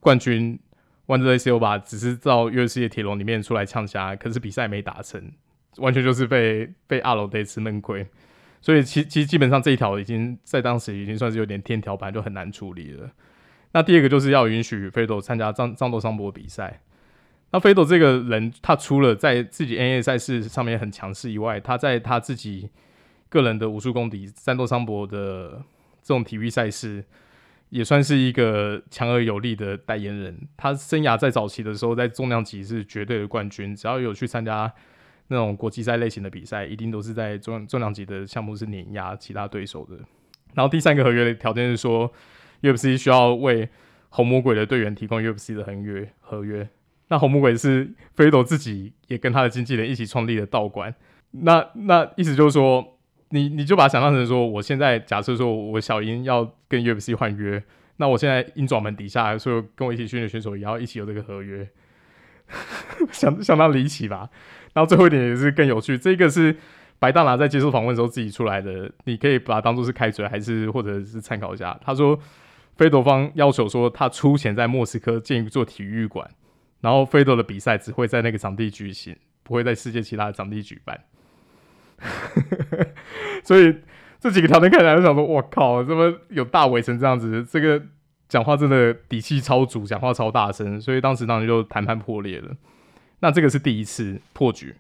[0.01, 0.59] 冠军
[1.07, 5.33] Wanderlei Silva 只是到 UFC 的铁笼里面出来呛虾，可是比赛没打成，
[5.79, 8.07] 完全就是被被阿罗德吃闷亏。
[8.61, 13.11] 所以其其实基本上这一条已经在当时已经算是有点天条板，就很难处理了。
[13.75, 16.81] 那第二个就是要允许 Fedor 参加藏藏斗桑博比赛。
[17.51, 22.71] 那 Fedor 这个人，他除了在自己 N A 赛事上面很强势以外，他在他自己
[23.29, 25.63] 个人的武术功底、战斗桑博的
[26.03, 27.05] 这种体育赛事，
[27.71, 30.49] 也算是一个强而有力的代言人。
[30.57, 34.73] 他生涯在早期的时候，在重量级是绝对的冠军，只要有去参加
[35.29, 39.97] 那种国际赛类型的比赛，一定都是在重重量级的项目是碾压其他对手的。
[40.55, 42.13] 然后第三个合约的条件是说
[42.65, 43.69] ，UFC 需要为
[44.09, 46.69] 红魔鬼的队员提供 UFC 的合约合约。
[47.09, 50.95] 那红魔鬼是飞斗自己也跟他的经纪人一起创立的道馆。
[51.33, 52.97] 那那意思就是说，
[53.29, 57.63] 你你就把它想象成说，我现在假设说我小鹰要跟 UFC 换约，
[57.97, 61.69] 那我现在鹰爪门底下所有跟我一起训练选手也要一起有这个合约，
[63.13, 64.31] 相相当离奇吧？
[64.73, 66.57] 然后最后一点也是更有趣，这个是
[66.99, 71.79] 白大拿在接受访问的时候自己出来的，你可以把它当做是开嘴，还是或者是参考一下。
[71.85, 72.19] 他说
[72.77, 76.31] ，Fedor 方要求说他出钱在莫斯科建一座体育馆。
[76.81, 81.01] 然后 Fedor 的比赛只会在那个场地举行，不会在世界其他的场地举办。
[83.43, 83.75] 所以
[84.21, 87.43] 这几个条件看起来就想说，我靠，怎么有大尾成这样子？
[87.51, 87.83] 这个
[88.29, 92.55] 讲话真的底气超足，讲话超大声，所以当时当时就谈判破裂了。
[93.21, 94.75] 那这个是第一次破局。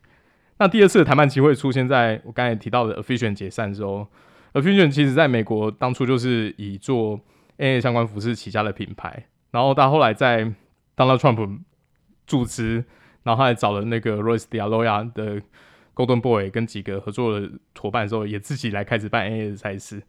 [0.59, 4.07] 那第二次的谈判机会出现在我刚才提到的 Efficient 解散之后。
[4.53, 7.19] Efficient 其实在美国当初就是以做
[7.59, 10.45] MMA 相关服饰起家的品牌，然后到后来在
[10.97, 11.59] Donald Trump
[12.27, 12.85] 主持，
[13.23, 15.41] 然后他还找了那个 Royce de la Hoya 的
[15.95, 20.03] Golden Boy 跟几个合作的伙伴的时候，也自己来开始办 MMA 的赛事。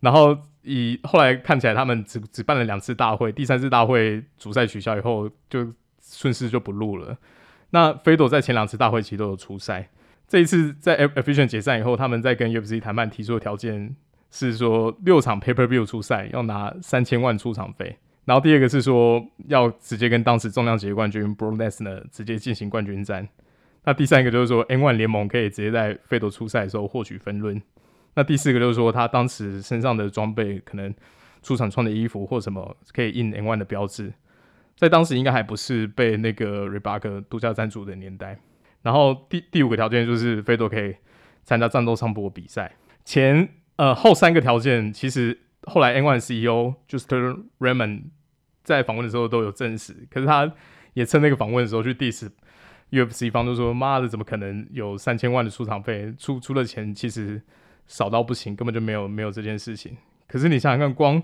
[0.00, 7.18] 然后以后来看起来，他们只只办了两次大会，第三次大会主赛取消以后，就顺势就不录了。
[7.70, 9.90] 那飞朵在前两次大会其实都有出赛，
[10.28, 13.96] 这一次在 Efficient 解散以后，他们在跟 UFC 谈判提出的条件
[14.30, 17.96] 是说，六场 paper View 出赛要拿三千万出场费。
[18.24, 23.26] 然后第二个是说要直接跟当时重量级冠军 Brock Lesnar 直接进行冠军战。
[23.84, 27.60] 那第三个就是说 N1 联盟可以直接在费多出赛的时候获取分润。
[28.14, 30.92] 那第四个就是说他当时身上的装备可能
[31.42, 34.12] 出场穿的衣服或什么可以印 N1 的标志，
[34.76, 38.38] 在当时应该还不是被那个 Reebok 独家赞助的年代。
[38.82, 40.94] 然后第第五个条件就是费多可以
[41.44, 42.76] 参加战斗上播比赛。
[43.06, 48.02] 前呃后三个条件其实后来 N1 CEO Justin Raymond
[48.62, 50.52] 在访问的时候都有证实，可是他
[50.94, 52.28] 也趁那个访问的时候去 diss
[52.90, 56.12] UFC 方，就说：“妈的，怎么可能有三千万的出场费？
[56.18, 57.40] 出出的钱其实
[57.86, 61.22] 少到不行，根本就没有没有这件事情。”可是你想想看，光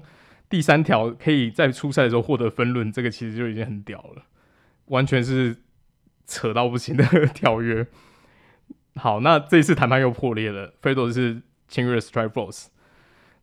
[0.49, 4.23] 第三条可以在出赛的时候获得分论，这个其实就已经很屌了，
[4.87, 5.57] 完全是
[6.27, 7.87] 扯到不行的条约。
[8.97, 12.67] 好，那这一次谈判又破裂了，费多是签约 Strikeforce。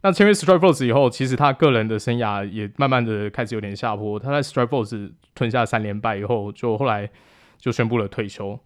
[0.03, 4.19] 那签约 Strikeforce 以后，其实他个人的生涯也慢慢的开始有点下坡。
[4.19, 7.09] 他在 Strikeforce 吞下三连败以后，就后来
[7.57, 8.59] 就宣布了退休。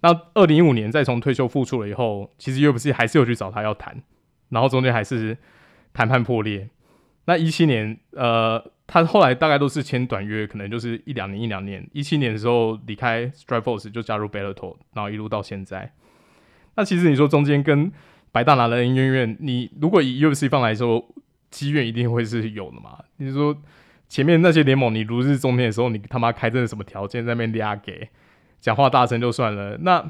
[0.00, 4.00] 那二零一五年再从退休复出了以后，其实 UFC 还是有去找他要谈，
[4.50, 5.36] 然后中间还是
[5.92, 6.70] 谈判破裂。
[7.24, 11.84] 那一七年，呃，他后来大概都是签短约，可能就是一两年一两年。
[11.92, 15.92] 一七年的时候离开 Strikeforce 就加入 Bellator，然后一路到现在。
[16.76, 17.90] 那其实你说中间跟
[18.30, 21.02] 白大拿的恩怨怨，你如果以 UFC 方来说，
[21.50, 22.98] 积怨一定会是有的嘛？
[23.16, 23.56] 你说
[24.08, 28.08] 前面那些联盟，你如日中天的时候，你他妈开这个什么条件在那边压给，
[28.60, 29.78] 讲话大声就算了。
[29.78, 30.04] 那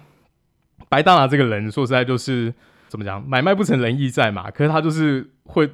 [0.89, 2.53] 白大拿这个人，说实在就是
[2.89, 4.51] 怎么讲，买卖不成仁义在嘛。
[4.51, 5.71] 可是他就是会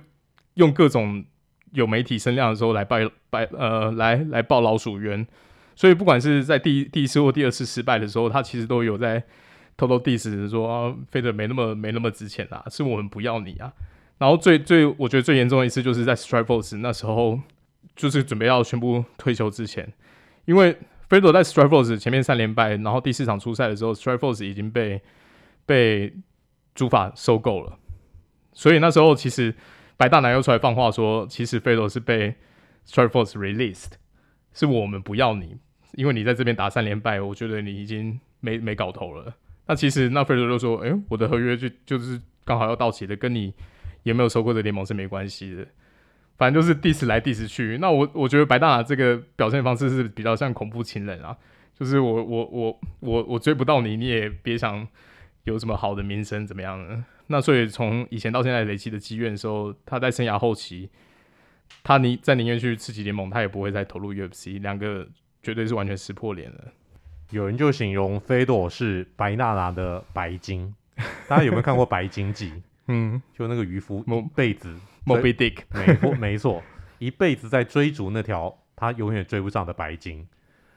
[0.55, 1.25] 用各种
[1.73, 5.27] 有媒体声量的时候来拜拜呃来来报老鼠冤，
[5.75, 9.25] 所以不管是在第一第一次或第二次失败的时候，他其实都有在。
[9.77, 13.73] 偷偷 diss 说啊，费德没那么没那么值钱啦，是我们不要你啊。
[14.19, 17.41] 然后最最我觉得最严重的一次就是在 Strikeforce 那时候，
[17.97, 19.93] 就是准备要宣布退休之前，
[20.45, 25.03] 因为费德在 Strikeforce 前面三连败，然后第四场出赛的时候，Strikeforce 已经被
[25.67, 26.15] 被
[26.75, 27.79] 主法收购了，
[28.53, 29.55] 所以那时候其实
[29.97, 32.37] 白大拿又出来放话说，其实费德是被
[32.87, 33.93] Strikeforce released，
[34.53, 35.57] 是我们不要你，
[35.95, 39.35] 因为你在这边打三连败，我觉得你已经没没搞头了。
[39.67, 43.53] 那其实那费德就说：“哎、我的合约就就是刚好要到期的，跟你
[44.03, 45.67] 有没有收购的联盟是没关系的。
[46.37, 47.79] 反正就是 diss 来 diss 去。
[47.79, 51.35] 那我我觉得白大拿这个表现方式是比较像恐怖情人啊，
[51.79, 54.87] 就是我我我我我追不到你，你也别想
[55.45, 57.05] 有什么好的名声怎么样呢？
[57.29, 60.91] 那所以从以前到现在累积的积怨的时候，他在生涯后期，
[61.83, 65.09] 他宁在宁愿去次级联盟，他也不会再投入 UFC，两个
[65.43, 66.65] 绝对是完全撕破脸了。”
[67.31, 70.75] 有人就形容飞朵是白娜娜的白金，
[71.29, 72.51] 大家有没有看过《白金记》？
[72.87, 74.75] 嗯，就那个渔夫一辈子
[75.07, 76.63] ，Moby Dick，没错，没错，
[76.99, 80.27] 一辈子在追逐那条他永远追不上的白鲸。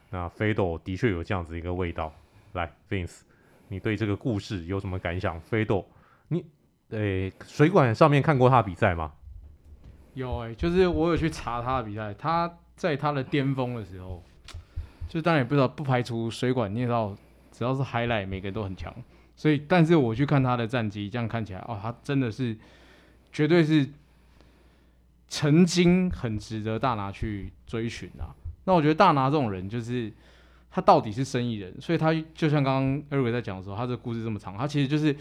[0.09, 2.13] 那费多的确有这样子一个味道。
[2.53, 3.19] 来，Vince，
[3.67, 5.39] 你对这个故事有什么感想？
[5.41, 5.85] 费多，
[6.29, 6.45] 你
[6.91, 9.11] 诶，水管上面看过他的比赛吗？
[10.13, 14.23] 有诶、欸，就是我有去查他的比赛，他在他的巅峰的时候。
[15.07, 17.15] 就当然也不知道，不排除水管，你也知道，
[17.51, 18.93] 只要是 highlight，每个人都很强。
[19.35, 22.57] 所以，但是我去看他的战绩，这样看起来，哦，他真的是，
[23.31, 23.87] 绝对是
[25.27, 28.35] 曾经很值得大拿去追寻啊。
[28.65, 30.11] 那我觉得大拿这种人，就是
[30.71, 35.15] 他到底是生意人，所以他就像刚刚 Eric 在讲的时候，他这故事这么长，他其实就是，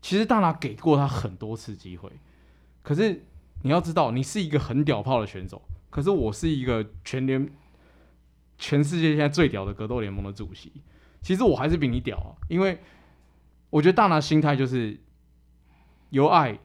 [0.00, 2.10] 其实大拿给过他很多次机会，
[2.82, 3.22] 可是
[3.62, 7.48] 你要知道，你是一个很屌炮的选手，可是我是一个全联。
[8.58, 10.72] 全世界现在最屌的格斗联盟的主席，
[11.20, 12.30] 其实我还是比你屌啊！
[12.48, 12.78] 因为
[13.70, 14.98] 我觉得大拿心态就是
[16.10, 16.58] 由爱，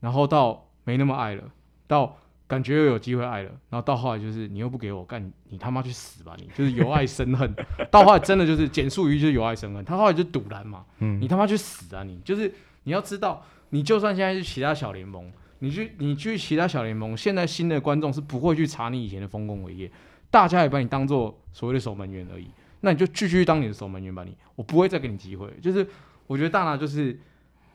[0.00, 1.44] 然后到没那么爱了，
[1.86, 6.48] 到感觉又有机会爱了，然后到后来就是你又不给我干，你他妈去死吧你！
[6.54, 7.52] 就是由爱生恨，
[7.90, 9.84] 到后来真的就是简述于就是由爱生恨。
[9.84, 12.20] 他后来就赌烂嘛，嗯，你他妈去死啊你！
[12.24, 12.54] 就是
[12.84, 19.90] 你要知道，你就算现在是其他小联盟，你去你去其他小联盟，现在新的观众是不会去查你以前的丰功伟业。
[20.30, 22.48] 大家也把你当做所谓的守门员而已，
[22.80, 25.50] 那你就继续当你的守门员吧你，我不会再给你机会。
[25.62, 25.86] 就是
[26.26, 27.18] 我觉得大拿就是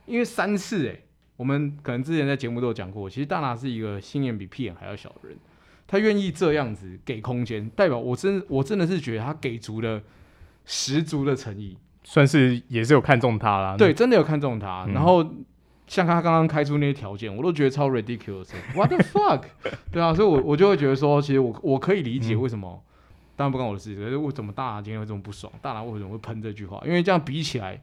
[0.06, 1.04] 因为三次诶、欸，
[1.36, 5.36] 我们可能之前在节目都有讲过，其实大拿是一个心眼比屁眼还要小的人，
[5.86, 10.02] 他愿意这样子给空间，代表我真我真的是觉得他给足了
[10.64, 13.76] 十足的诚意，算是也是有看中他啦。
[13.76, 15.26] 对，真的有看中他，嗯、然后。
[15.86, 18.48] 像他刚刚开出那些条件，我都觉得超 ridiculous。
[18.74, 19.42] What the fuck？
[19.92, 22.80] 对啊，所以我，我我就会觉得说，其实我我可以理解为什么，嗯、
[23.36, 25.52] 当然不关我的事，可是为什么大拿今天会这么不爽？
[25.60, 26.82] 大拿为什么会喷这句话？
[26.86, 27.80] 因为这样比起来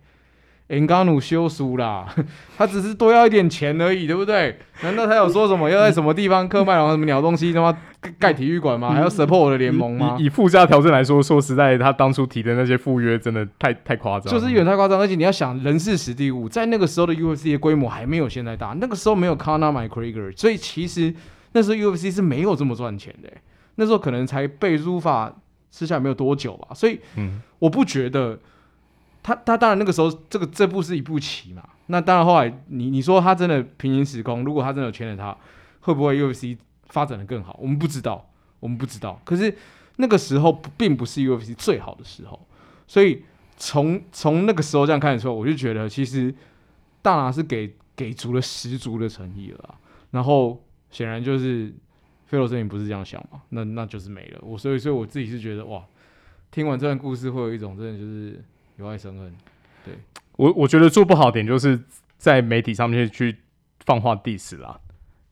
[0.71, 2.07] 恩加努修书啦，
[2.57, 4.57] 他只是多要一点钱而已，对不对？
[4.81, 7.77] 难道他有说什么要在什么地方刻麦隆什么鸟东西他妈
[8.17, 8.93] 盖体育馆吗？
[8.93, 10.15] 还要 support 我的联盟吗？
[10.17, 14.97] 以附加条件来说，说实在，他当初提的那些赴约真的太太夸张，就是有点太夸张。
[14.97, 21.13] 而且你要想，人事时地物，在那个时候的 UFC 的规模还没有现在大，那个时候没有 Conor McGregor，所以其实
[21.51, 23.29] 那时候 UFC 是没有这么赚钱的。
[23.75, 25.33] 那时候可能才被 Zuffa
[25.69, 26.99] 吃下没有多久吧，所以
[27.59, 28.39] 我不觉得。
[29.23, 35.37] 他他当然那个时候这个这部是一步棋嘛，那当然后来你你说他真的平行时空，如果他真的有签了他，
[35.81, 37.55] 会不会 UFC 发展的更好？
[37.61, 39.21] 我们不知道，我们不知道。
[39.23, 39.55] 可是
[39.97, 42.47] 那个时候并不是 UFC 最好的时候，
[42.87, 43.23] 所以
[43.57, 46.33] 从从那个时候这样看的时候，我就觉得其实
[47.03, 49.75] 大拿是给给足了十足的诚意了。
[50.09, 51.71] 然后显然就是
[52.25, 54.39] 费德这边不是这样想嘛，那那就是没了。
[54.41, 55.83] 我所以所以我自己是觉得哇，
[56.49, 58.43] 听完这段故事会有一种真的就是。
[58.81, 59.31] 由爱生恨，
[59.85, 59.93] 对
[60.37, 61.79] 我我觉得做不好点就是
[62.17, 63.37] 在媒体上面去
[63.85, 64.79] 放话 diss 啦。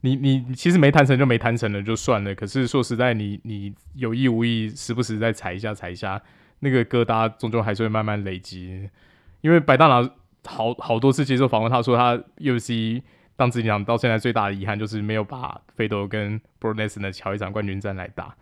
[0.02, 6.22] 你你其实没谈成就没谈成了就算了，可是说实在你，你有意无意时不时再踩一下踩一下，
[6.60, 8.88] 那个疙瘩终究还是会慢慢累积。
[9.40, 10.08] 因为白大拿
[10.46, 13.02] 好好多次接受访问，他说他 UC
[13.36, 18.36] 当自己讲到现在最大的遗憾就是没有把费德跟 Brock Lesnar 敲一场冠军战来打，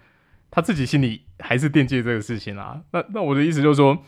[0.50, 2.82] 他自己心里还是惦记这个事情啦。
[2.92, 3.98] 那那我的意思就是说。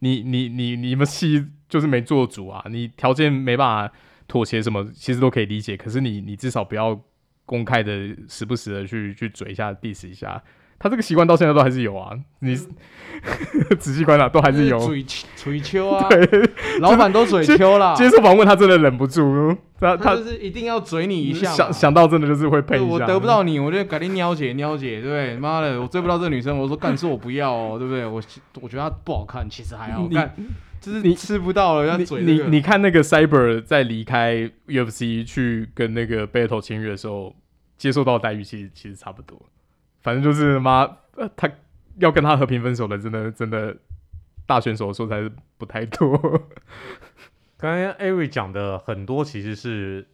[0.00, 2.64] 你你你你们戏就是没做主啊！
[2.70, 3.94] 你条件没办法
[4.26, 5.76] 妥协，什么其实都可以理解。
[5.76, 7.00] 可是你你至少不要
[7.44, 10.42] 公开的时不时的去去嘴一下 diss 一下，
[10.78, 12.12] 他这个习惯到现在都还是有啊。
[12.40, 12.56] 你
[13.80, 16.06] 仔细观察，都还是有嘴嘴秋啊。
[16.10, 17.94] 对， 老板都嘴秋了。
[17.96, 21.50] 接受访问他真的忍不住，他他就是一定要嘴你一下。
[21.50, 22.86] 想想到真的就是会配一下。
[22.86, 25.36] 我得不到你，我就赶紧喵姐喵姐，对不对？
[25.36, 28.06] 妈的，我追不到这个女生，我说干说我不要哦，对不对？
[28.06, 28.22] 我
[28.60, 30.32] 我觉得她不好看，其实还好看，
[30.80, 32.44] 就是你吃不到了要嘴、那个。
[32.44, 37.34] 你你看那个 Cyber 在离开 UFC 去跟那个 Bellator 签约的时候，
[37.76, 39.42] 接受到的待遇其实其实差不多。
[40.02, 40.82] 反正就是妈，
[41.16, 41.50] 呃他
[41.98, 43.76] 要跟他和平分手的，真的真的
[44.46, 46.16] 大选手说才是不太多。
[47.58, 50.06] 刚刚艾瑞讲的很多其实是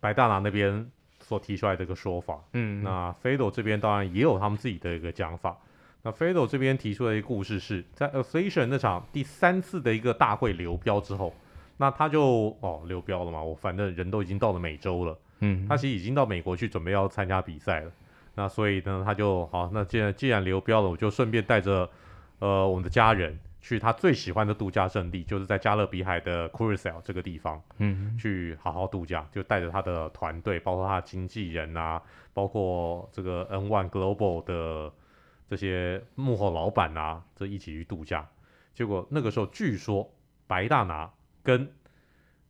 [0.00, 2.42] 白大拿那边所提出来的一个说法。
[2.54, 5.56] 嗯，那 Fedor 这边当然也有他们自己的一个讲法。
[6.02, 11.32] 那 Fedor 这边提出的一个故事是在 Affliction 那场第三次的一个大会流标之后，
[11.76, 15.16] 那他就哦流标了嘛，我反正人都已经到了美洲了。
[15.38, 17.92] 嗯，他其实已经到美国去准备要参加比赛了。
[18.34, 19.70] 那所以呢，他就好。
[19.72, 21.88] 那既然既然流标了，我就顺便带着
[22.38, 29.28] 呃我们的家人去他最喜欢的度假胜地，就是在加勒比海的 Curacao 这个地方，嗯，去好好度假。
[29.30, 34.90] 就带着他的团队，包括他的经纪人啊，包括这个 N One Global 的
[35.48, 38.26] 这些幕后老板啊，这一起去度假。
[38.74, 40.10] 结果那个时候，据说
[40.46, 41.10] 白大拿
[41.42, 41.70] 跟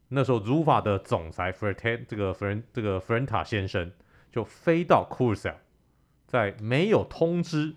[0.08, 3.90] 那时候 Zuffa 的总裁 Fertin 这个 Fertin 这个 FERENTA 先生
[4.30, 5.56] 就飞到 Curacao。
[6.32, 7.74] 在没有通知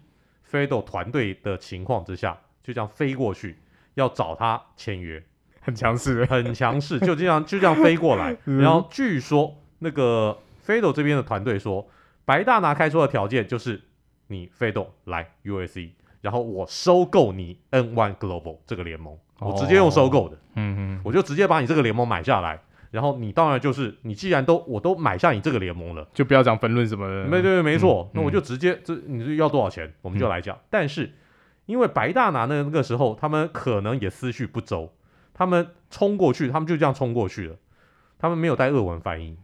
[0.49, 3.59] Fedor 团队的情况之下，就这样飞过去
[3.95, 5.21] 要找他签约，
[5.59, 8.37] 很强势，很强势，就这样就这样飞过来。
[8.47, 11.85] 然后据说那个 Fedor 这边的团队说，
[12.23, 13.81] 白大拿开出的条件就是
[14.27, 15.89] 你 Fedor 来 USC，
[16.21, 22.61] 然后我收购你 N One Global 这个联盟，我直接用收购的，嗯嗯，我就直接把你这个联盟买下来。
[22.95, 27.25] 然后你当然就是，你既然都我都买下你这个联盟了，就不要讲分论什么的。
[27.25, 28.09] 没对对，没错。
[28.13, 30.55] 嗯、那我就直接这你是要多少钱，我们就来讲。
[30.55, 31.13] 嗯、但是
[31.65, 34.93] 因为白大拿那那个时候，他们可能也思绪不周，
[35.33, 37.57] 他们冲过去，他们就这样冲过去了，
[38.17, 39.35] 他们没有带俄文翻译，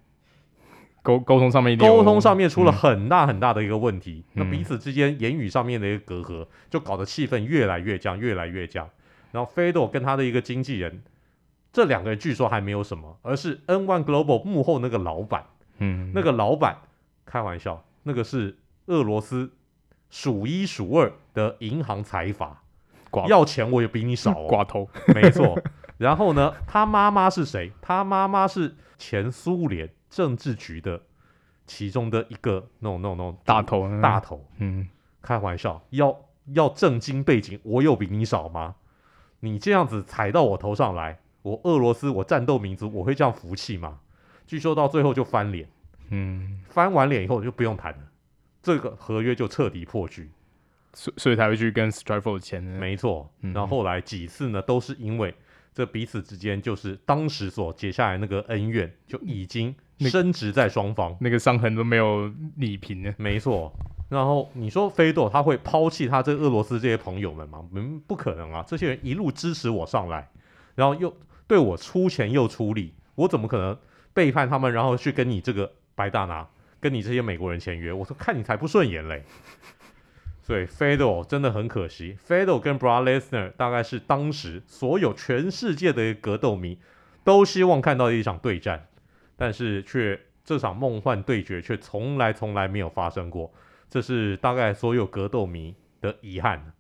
[1.04, 8.90] 沟沟通上面沟通上面出了很大很大的一个问题，嗯、那彼此之间言语上面的一个隔阂，就搞得气氛越来越僵，越来越僵。
[9.34, 11.04] 然后 Fedor 跟他的一个经纪人。
[11.72, 15.46] 这两个人据说还没有什么，而是 N1 Global 幕后那个老板，
[15.78, 16.78] 嗯，那个老板
[17.26, 18.58] 开玩笑，那个是
[18.88, 19.52] 俄罗斯
[20.10, 22.62] 数一数二的银行财阀，
[23.28, 25.58] 要钱我也比你少哦， 寡头，没错。
[25.98, 27.72] 然后呢，他妈妈是谁？
[27.82, 31.00] 他妈妈是前苏联政治局的
[31.66, 34.90] 其中的一个那种那种那种大头大头，嗯，
[35.22, 36.20] 开玩笑，要
[36.54, 38.76] 要政经背景，我有比你少吗？
[39.40, 41.20] 你这样子踩到我头上来。
[41.44, 44.00] 我俄罗斯，我战斗民族，我会这样服气吗？
[44.46, 45.70] 据说到最后就翻脸，
[46.10, 48.00] 嗯，翻完脸以后就不用谈了，
[48.62, 50.30] 这个合约就彻底破局，
[50.94, 52.62] 所所以才会去跟 Strikeforce 签。
[52.62, 55.34] 没错，然后后来几次呢，都是因为
[55.74, 63.14] 这彼此之间就是当时所结下来那个恩怨，就已经升值在双方，那个伤痕都没有理平呢。
[63.18, 63.72] 没错，
[64.10, 67.66] 然后你说菲多他会抛弃他这俄罗斯这些朋友们吗？
[67.74, 70.30] 嗯，不可能啊，这些人一路支持我上来，
[70.76, 71.16] 然后又。
[71.52, 73.78] 对我出钱又出力，我怎么可能
[74.14, 76.48] 背叛他们，然后去跟你这个白大拿，
[76.80, 77.92] 跟你这些美国人签约？
[77.92, 79.26] 我说看你才不顺眼嘞。
[80.42, 86.80] 所以 f e d o 真的很可惜 f e d o 跟 Bra Lesnar 大概是当时所有全世界的格斗迷
[87.26, 88.88] 都希望看到的一场对战，
[89.36, 93.52] 但是却这场梦幻对决却从来从来没有发生过，
[93.90, 96.72] 这是大概所有格斗迷的遗憾。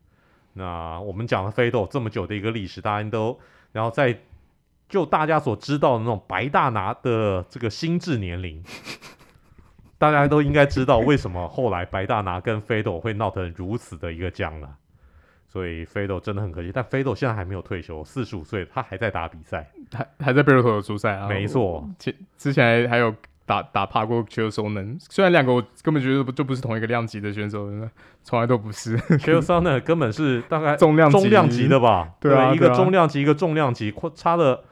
[0.53, 3.37] 那我们讲了 f e d o 这么久的一个历史，大家都
[3.73, 4.17] 然后在
[4.91, 8.63] 就大家所知道的那种白大拿的这个心智年龄。
[9.97, 14.67] 大家都应该知道为什么后来白大拿跟 Fedor 会闹成如此的一个僵了，
[15.47, 16.71] 所以 Fedor 真的很可惜。
[16.73, 21.27] 但 Fedor 现在还没有退休，四十五岁，他还在打比赛，还还在贝尔托有出赛啊。
[21.27, 23.13] 没错，之之前还有
[23.45, 27.69] 打打趴过 Sonnen，虽然两个我根本觉得就不是同一个量级的选手，
[28.23, 28.97] 从来都不是。
[28.97, 32.09] Sonnen 根本是大概重量重量级的吧？
[32.19, 34.63] 对啊，对一个重量级，一个重量级，差了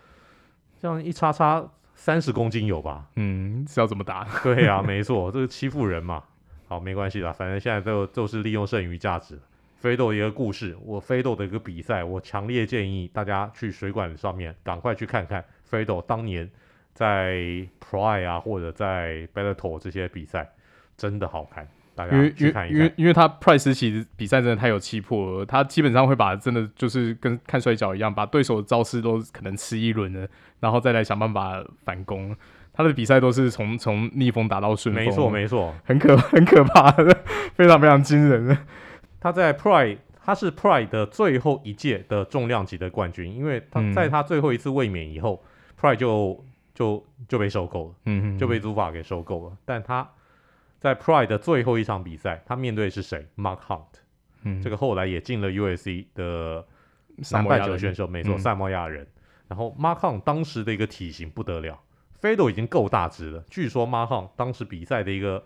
[0.80, 1.70] 这样一叉叉。
[1.96, 3.10] 三十公斤有吧？
[3.18, 4.26] 嗯，是要怎么打？
[4.42, 6.24] 对、啊，没错，这个欺负人嘛。
[6.70, 9.38] 好，没关系啦，反正现在都都是利用剩余价值。
[9.76, 16.50] 飞豆一个故事，我飞豆的一个比赛，我强烈建议大家去水管上面赶快去看看飞豆当年
[16.94, 17.36] 在
[17.82, 20.50] Pride 啊或者在 Bellator 这些比赛，
[20.96, 21.68] 真的好看。
[22.08, 30.28] 因为因为因为因为他 Price 其实比赛真的太有气魄了，他基本上会把真的就是跟看摔角一样，把对手的招式都可能吃一轮了，
[30.60, 32.36] 然后再来想办法反攻。
[32.72, 37.18] 他的比赛都是从从逆风打到顺风，没错没错，很可 很可怕的，
[37.56, 38.58] 非常非常惊人的。
[39.20, 45.50] 他在 Pride 他是 Pride 的最后一届的重量级的冠军，因为他在他最后一次卫冕以后，嗯
[45.82, 50.08] ，Pride 就就就被收购了，嗯哼，就被祖法给收购了，但他。
[50.80, 54.00] 在 Pride 的最后一场比赛，他面对的是谁？Mark Hunt，
[54.44, 56.66] 嗯，这个后来也进了 UFC 的
[57.32, 59.06] 南半球选手，没错，萨摩亚人。
[59.50, 61.78] 然后 Mark Hunt 当时的一个体型不得了
[62.22, 63.44] ，Fedor 已经够大只了。
[63.50, 65.44] 据说 Mark Hunt 当时比赛的一个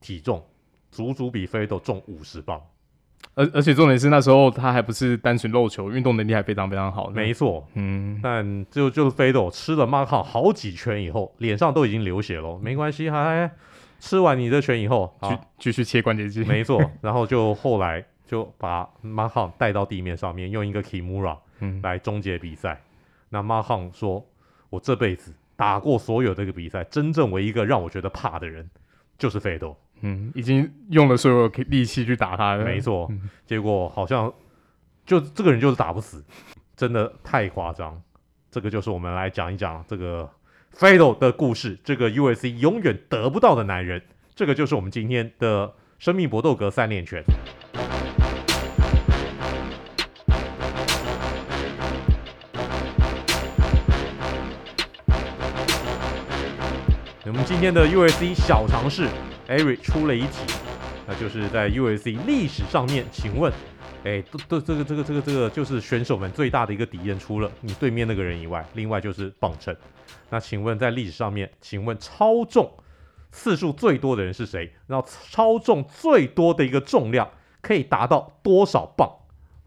[0.00, 0.44] 体重，
[0.90, 2.60] 足足比 Fedor 重五十磅。
[3.34, 7.08] 而而且重点是那时候他还不是单纯肉球，运动能力还非常非常好。
[7.08, 12.58] 没错，嗯，但就就是 Fedor 吃了 Mark Hunt 好几拳以后，脸上都已经流血了。
[12.58, 13.50] 没关系，还。
[14.02, 15.16] 吃完你的拳以后，
[15.60, 16.82] 继续切关节肌，没错。
[17.00, 21.38] 然后就后来就把 Mark Hunt 带到地面上面，用一个 Kimura
[21.84, 22.74] 来终结比赛。
[22.74, 22.82] 嗯、
[23.28, 24.26] 那 Mark Hunt 说
[24.70, 28.68] ：“我这辈子打过所有这个比赛，真正唯一一个让我觉得怕的人
[29.16, 29.76] 就是 Fedor。
[30.00, 33.06] 嗯，已经用了所有力气去打他了，没错。
[33.12, 34.34] 嗯、结果好像
[35.06, 36.24] 就这个人就是打不死，
[36.74, 38.02] 真的太夸张。
[38.50, 40.28] 这个就是我们来讲一讲这个。”
[40.76, 44.02] Fedor 的故事，这个 UFC 永远得不到的男人，
[44.34, 47.22] 这个就是我们今天的生命搏斗格三连拳。
[57.24, 59.08] 我们今天的 UFC 小尝试
[59.48, 60.52] ，Eric 出了一题，
[61.06, 63.52] 那就是在 UFC 历史上面，请问，
[64.04, 69.74] 哎，都都这个这个这个这个就是选手们最大的一个敌人，除了你对面那个人以外，另外就是磅秤。
[70.32, 72.72] 那请问，在历史上面，请问超重
[73.30, 74.72] 次数最多的人是谁？
[74.86, 77.28] 然后超重最多的一个重量
[77.60, 79.10] 可以达到多少磅？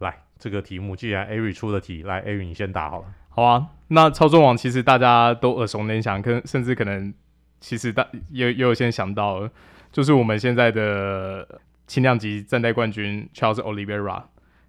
[0.00, 3.06] 来，这个题目既然 Ari 出的题，来 Ari 你先答好了。
[3.28, 7.14] 好啊，那超重王其实大家都耳熟能详，跟甚至可能
[7.60, 9.48] 其实大也也有先想到，
[9.92, 14.24] 就是我们现在的轻量级站代冠军 Charles Oliveira。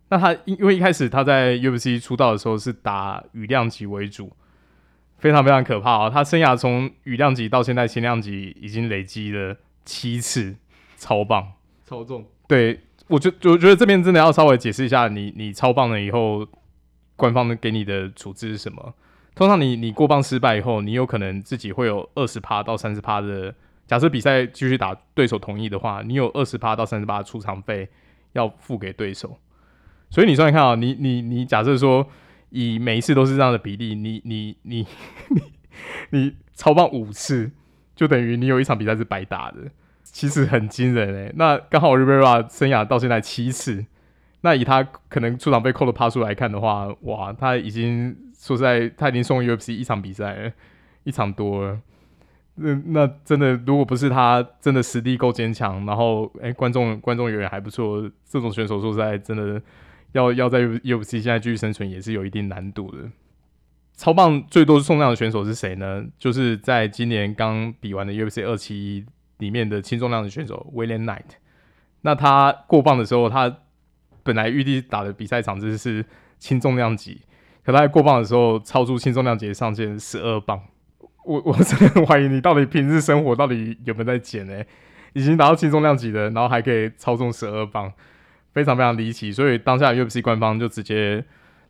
[0.10, 4.32] 那他因因为一开始他在 UFC 出道的时候是打羽量级为主。
[5.18, 6.10] 非常非常可怕啊、哦！
[6.14, 10.56] 他生涯从羽量级到现在轻量级，已经累积了七次
[10.96, 11.54] 超棒
[11.86, 12.24] 超重。
[12.48, 16.48] 对，我觉我觉得这边真的要稍微解释一下你，你你超棒了以后，
[17.16, 18.94] 官方给你的处置是什么？
[19.34, 23.54] 通常你你过磅失败以后，你有可能自己会有二十趴到三十趴的。
[23.88, 27.90] 假设比赛继续打，对手同意的话，你有二十趴到三十趴的出场费
[28.34, 29.40] 要付给对手。
[30.12, 32.08] 所以你算算看啊，你你你假设说。
[32.50, 34.88] 以每一次都是这样的比例，你你你
[35.30, 35.42] 你
[36.12, 37.52] 你超棒五次，
[37.96, 39.58] 就等于你有一场比赛是白打的，
[40.04, 41.34] 其实很惊人诶。
[41.36, 43.86] 那刚好 Rivera 生涯到现在七次，
[44.42, 50.52] 那以他可能出场被扣的趴数来看的话，哇，他已经说实在，他已经送 UFC 一场比赛了，
[51.04, 51.80] 一场多了。
[52.56, 59.62] 那那真的，如果不是他真的实力够坚强，然后诶、观众观众缘也还不错，这种选手说实在真的。
[60.14, 63.10] 要要在 UFC 现在继续生存也是有一定难度的。
[63.96, 66.06] 超磅最多重量的选手是谁呢？
[66.20, 69.06] 就是在今年刚比完的 UFC 二七
[69.40, 71.38] 里面的轻重量的选手 William Knight。
[72.02, 73.58] 那他过磅的时候，他
[74.22, 76.06] 本来预计打的比赛场次是
[76.38, 77.22] 轻重量级，
[77.66, 80.62] 可他在过磅的时候超出轻重量级上限十二磅。
[81.26, 84.64] 我我真的很怀疑你到底平日生活到底有没有在减呢？
[85.14, 87.92] 已经达到轻重量级的，然后还可以超重十二磅，
[88.58, 89.32] 非常非常离奇。
[89.32, 91.24] 所以当下 UFC 官方就直接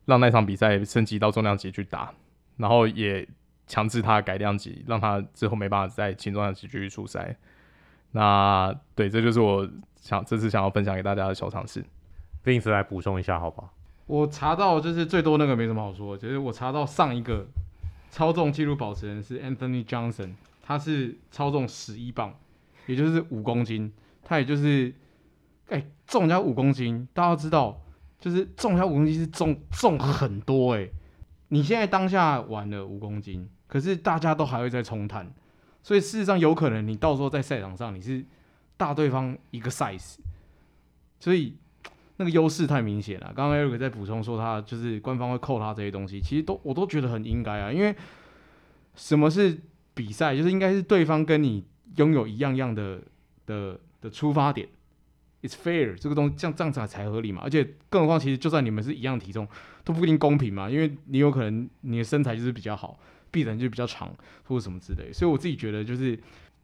[0.05, 2.13] 让那场比赛升级到重量级去打，
[2.55, 3.27] 然后也
[3.67, 7.35] 强制他改量级，让他之后没办法在轻重量级继续出赛。
[8.13, 9.69] 那对，这就是我
[9.99, 11.83] 想这次想要分享给大家的小常识。
[12.45, 13.73] Vince 来补充一下，好不好？
[14.05, 17.45] 我查到就是最多那个没什么好说，就是我查到上一个。
[18.09, 20.29] 超重纪录保持人是 Anthony Johnson，
[20.63, 22.33] 他是超重十一磅，
[22.85, 23.91] 也就是五公斤。
[24.23, 24.91] 他也就是，
[25.69, 27.81] 哎、重人家五公斤，大家知道，
[28.19, 30.89] 就是重人家五公斤是重重很多哎、
[31.49, 35.31] 你现在当下玩了五公斤，可是大家都还会再冲碳，
[35.83, 38.25] 所以事实上有可能你到时候在赛场上你是
[38.75, 40.17] 大对方一个 size，
[41.19, 41.55] 所以。
[42.19, 43.31] 那个优势太明显了。
[43.35, 47.71] 刚刚 Eric 在补充说，他就是官方会扣他这些东西，其实都我都觉得很应该啊。
[47.71, 47.95] 因为
[48.95, 49.55] 什么是
[49.93, 50.35] 比赛？
[50.35, 51.63] 就是应该是对方跟你
[51.97, 52.99] 拥有一样样的
[53.45, 54.67] 的的出发点
[55.41, 57.41] ，It's fair，这个东西这样这样子才合理嘛。
[57.43, 59.47] 而且更何况，其实就算你们是一样体重，
[59.83, 60.69] 都不一定公平嘛。
[60.69, 62.99] 因为你有可能你的身材就是比较好，
[63.31, 64.13] 臂展就比较长，
[64.43, 65.11] 或者什么之类。
[65.11, 66.19] 所以我自己觉得，就是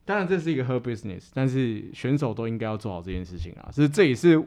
[0.05, 3.69] 当然这是一个 her business，但是选手都应该要做好这件事情啊。
[3.71, 4.43] 所以这也是。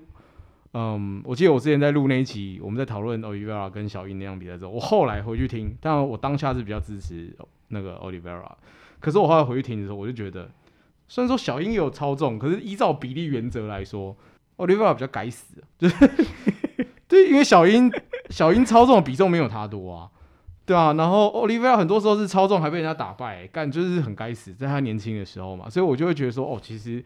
[0.78, 7.34] 嗯，我记得我之前在录那一期，我们在讨论 Olivera 跟小英那场比赛之后，我后来回去听，当然我当下是比较支持
[7.68, 8.52] 那个 Olivera，
[9.00, 10.50] 可是我后来回去听的时候，我就觉得，
[11.08, 14.16] 虽然说小英也有超重，可是依照比例原则来说
[14.56, 16.10] ，Oliveira 比较该死， 就是
[17.08, 17.90] 对，因为小英
[18.30, 20.10] 小英超重的比重没有他多啊，
[20.64, 27.04] 对啊，然后 Oliveira 很多时候是超重还被人家打败，干就是很该死，在他年轻的时候嘛，所以我就会觉得说，哦，其实。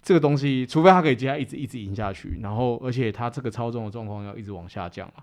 [0.00, 5.20] 这个东西，除非他可以接下来一直一直赢下去，然后而且他这个超重的状况要一直往下降啊，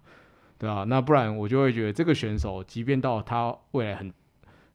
[0.60, 4.14] 对啊，那不然我就会觉得这个选手，即便到他未来很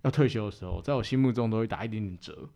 [0.03, 2.49] 要退休的时候，在我心目中都会打一点点折，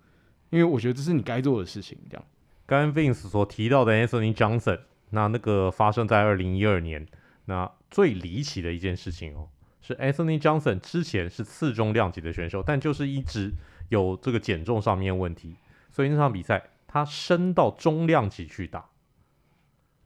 [0.55, 1.99] 因为我觉得这是你该做的事情。
[2.09, 2.25] 这样，
[2.65, 4.81] 刚刚 Vince 所提到的 Anthony Johnson，
[5.11, 7.07] 那那个发生在二零一二年，
[7.47, 9.49] 那最离奇的一件事情哦，
[9.83, 13.53] 是 Anthony Johnson 之前是次中量级的选手，但就是一直
[13.89, 15.57] 有这个减重上面问题，
[15.91, 16.71] 所以那场比赛。
[16.87, 18.89] 他升到中量级去打，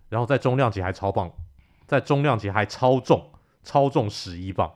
[0.09, 1.31] 然后在中量级还超棒，
[1.87, 3.31] 在中量级还超重，
[3.63, 4.73] 超重十一磅，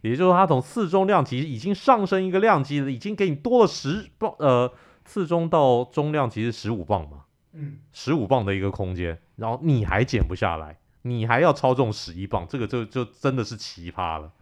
[0.00, 4.72] 也就是说他从次中量级已经上升一个量级了，已经给你多了十磅，呃，
[5.06, 14.32] 次中到中量级是十五磅嘛，嗯，十五磅的一个空间，然后你还减不下来，你还要超重十一磅，这个就就真的是奇葩了。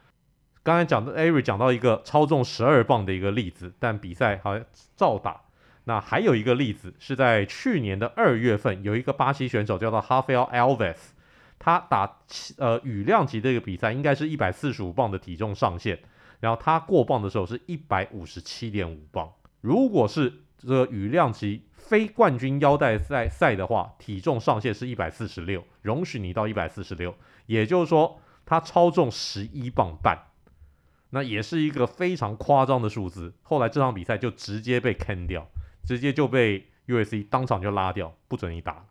[0.62, 4.64] 刚才讲的 Ari 讲到一个超重十二磅的一个例子，但比赛好像
[4.96, 5.42] 照打。
[5.84, 10.96] 那还有一个例子是在去年的二月份，有一个巴西选手叫做 Rafael Alves，
[11.58, 12.20] 他打
[12.56, 15.98] 呃羽量级的一个比赛，应该是一百四十五磅的体重上限，
[16.40, 19.30] 然后他过磅的时候是一百五十七点五磅。
[19.60, 27.14] 如果是这个羽量级非冠军腰带赛赛的话，体重上限是一百四十六，容许你到一百四十六，
[27.46, 30.18] 也就是说他超重十一磅半，
[31.10, 33.34] 那也是一个非常夸张的数字。
[33.42, 35.46] 后来这场比赛就直接被坑掉。
[35.86, 38.86] 直接就被 u s c 当场就拉掉，不准你打。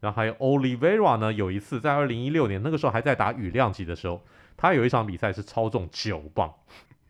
[0.00, 4.22] 然后还有 Olivera 呢，有一次在二零一六年那个时候还在打羽量级的时候，
[4.54, 6.52] 他有一场比赛是超重九磅，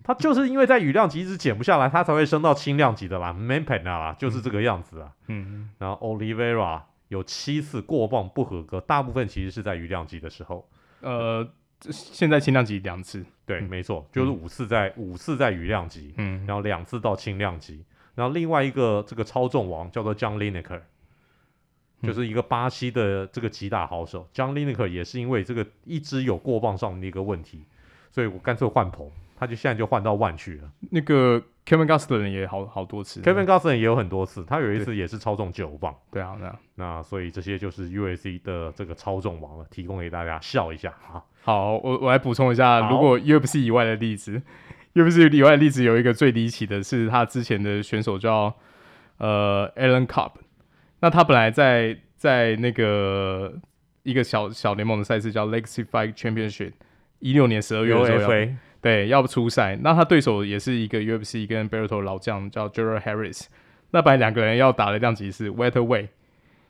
[0.07, 5.11] 他就是因为在羽量级一直减不下来，他才会升到轻量级的啦，Manpana 啦，就是这个样子啊。
[5.27, 10.69] 嗯，然后 Oliveira 有七次过磅不合格，大部分其实是在羽量级的时候。
[11.01, 11.45] 呃，
[11.81, 17.85] 现在轻量级两次，对，没错，就是五次在、嗯、五次在羽量级，嗯，然后两次到轻量级。
[18.15, 20.83] 然后另外一个这个超重王叫做 John Lineker，
[22.03, 24.23] 就是一个巴西的这个击打好手。
[24.23, 27.67] 嗯、John Lineker 也是因为这个一直有过磅上的一个问题，
[28.11, 30.71] 所以我干脆换棚，他就现在就换到万去了。
[30.91, 35.95] 那个 Kevin Gastelum 也好好多次，Kevin Gastelum 也有很多次，他有一次也是超重九磅。
[36.11, 41.23] 对啊，那那所以这些就是 UFC 的这个超重王了，提供给大家笑一下啊。
[41.43, 44.43] 好，我我来补充一下，如果 UFC 以外的例子。
[44.95, 48.51] UFC 以外的例子有一个最离奇的是，他之前的选手叫
[49.19, 50.33] 呃 Alan Cobb，
[51.01, 53.53] 那他本来在在那个
[54.05, 56.73] 一个小小联盟的赛事叫 Legacy Fight Championship，
[57.19, 58.29] 一六年十二月的时候要
[58.87, 63.47] 对要不出赛，那他对手也是一个 UFC 跟 Bellator 老将叫 Gerald Harris，
[63.91, 66.09] 那本来两个人要打的量级是 Welterweight，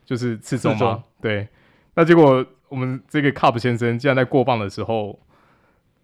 [0.04, 1.48] 就是次中吗，对，
[1.94, 5.18] 那结果我们这个 Cobb 先生竟然在过磅的时候，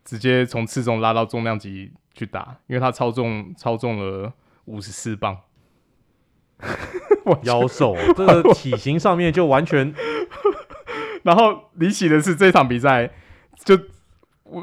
[0.05, 1.93] 直接从次中拉到重量级。
[2.15, 4.31] 去打，因为他超重，超重了
[4.67, 5.35] 五十四磅，
[7.45, 9.95] 妖兽，这个体型上面就完全。
[11.25, 13.09] 然后离奇的是，这场比赛
[13.65, 13.79] 就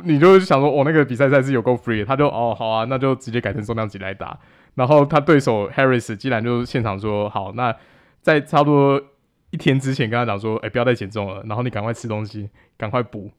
[0.03, 4.37] 你就想说，我、哦、那个比赛赛事有够 free，他就哦好啊，那就直接改成重量级来打。
[4.75, 7.75] 然后他对手 Harris 既然就现场说好，那
[8.21, 9.01] 在差不多
[9.49, 13.31] 一天之前跟他讲说，哎，不要再减重了，然后你赶快吃东西，赶快补。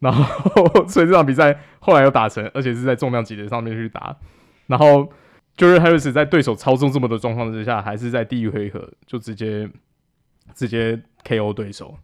[0.00, 4.16] 然后所以这场比赛后来又打成，而且是在重量级的上面去打。
[4.66, 5.10] 然后
[5.56, 9.68] 就是 Harris 在对手操纵这么多状况之下，还是在第一回合就直接
[10.54, 11.96] 直接 KO 对手，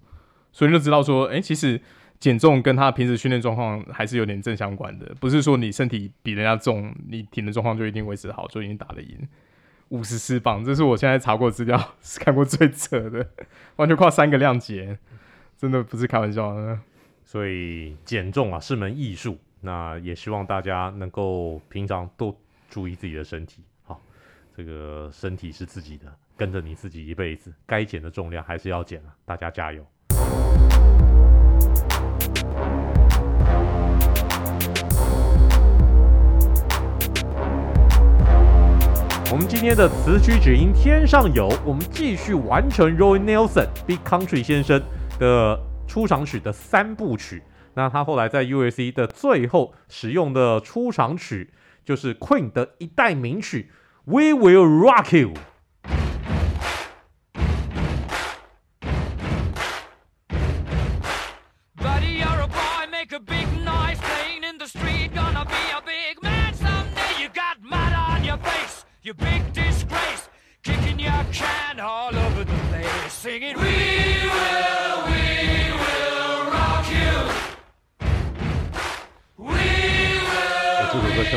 [0.53, 1.81] 所以就知道说，哎，其实。
[2.25, 9.29] 减重跟他平时训练状况还是有点正相关的，不是说你身体比人家重，你体能状况就一定维持好，就已经打得赢。
[9.91, 13.29] 五十四磅，这是我现在查过资料， 是看过最扯的，
[13.77, 14.97] 完全跨三个量级，
[15.59, 16.81] 真的不是开玩笑的。
[17.27, 22.35] 所以减重啊是门艺术，那也希望大家能够平常多
[22.71, 23.63] 注意自己的身体。
[23.83, 24.01] 好，
[24.57, 29.87] 这个身体是自己的，跟着你自己一辈子，该减的重量还是要减啊，大家加油。
[39.35, 44.81] 我们今天的词曲只因天上有，我们继续完成 Roy Nelson Big Country 先生
[45.19, 47.43] 的出场曲的三部曲。
[47.75, 48.93] 那他后来在 U.S.C.
[48.93, 51.53] 的最后使用的出场曲
[51.85, 53.73] 就是 Queen 的一代名曲
[54.05, 55.33] We Will Rock You。
[69.05, 69.13] 千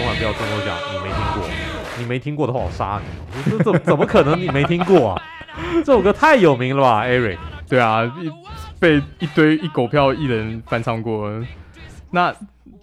[0.05, 1.49] 万不要跟我讲你没听过，
[1.97, 3.51] 你没听过的话我杀你！
[3.51, 5.21] 这怎怎么可能你没听过啊？
[5.83, 7.37] 这首歌太有名了吧，Eric？
[7.67, 8.31] 对啊，一
[8.79, 11.29] 被一堆一狗票艺人翻唱过。
[12.11, 12.33] 那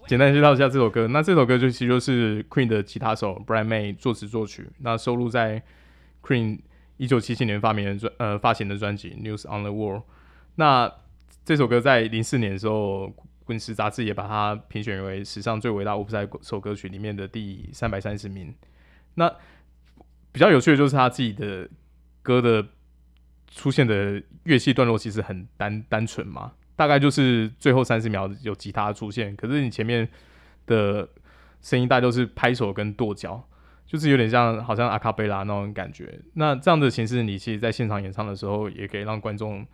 [0.07, 5.61] 简单介绍一下这首歌，那这首歌就其实就是 Queen 的吉他手 Brian May 作词作曲，那收录在
[6.21, 6.59] Queen
[6.97, 10.03] 一九七七年发明的专呃发行的专辑 News on the World。
[10.55, 10.91] 那
[11.43, 13.13] 这首歌在零四年的时候。
[13.45, 18.51] 滚石杂志也把它评选为史上最伟大五百首歌曲里面的第三百三十名。
[19.13, 19.31] 那
[20.31, 21.69] 比较有趣的就是他自己的
[22.23, 22.67] 歌的
[23.51, 30.07] 出现的乐器段落其实很单单纯嘛，大概就是最后三十秒有吉他出现，可是你前面
[30.65, 31.07] 的
[31.61, 33.47] 声音大概都是拍手跟跺脚，
[33.85, 36.19] 就是有点像好像阿卡贝拉那种感觉。
[36.33, 39.65] 那这样的形式，你其实在现场演唱的时候，也可以让观众。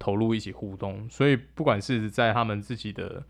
[0.00, 3.20] 投入一起互动，所以不管是在他们自己的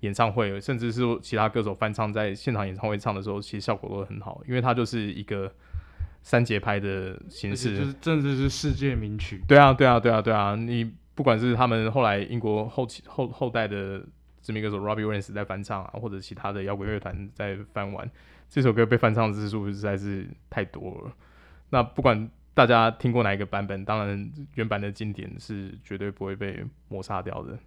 [0.00, 5.50] 演唱会，甚至是其他歌手翻唱在现场演唱会唱的时候，其实效果都很好，因为它就是一个
[6.22, 9.40] 三节拍的形式，就是真的是世界名曲。
[9.48, 10.54] 对啊，对啊，对啊，对啊！
[10.54, 14.02] 你不管是他们后来英国后期后后代的
[14.40, 18.10] 知名歌手 Robbie Williams 在翻唱啊，或者其他的摇滚乐团在翻玩
[18.48, 21.12] 这首歌，被翻唱的次数实在是太多了。
[21.70, 22.30] 那不管。
[22.54, 23.82] 大家听过哪一个版本？
[23.82, 27.58] 当然，原版的经典是绝对不会被抹杀掉的。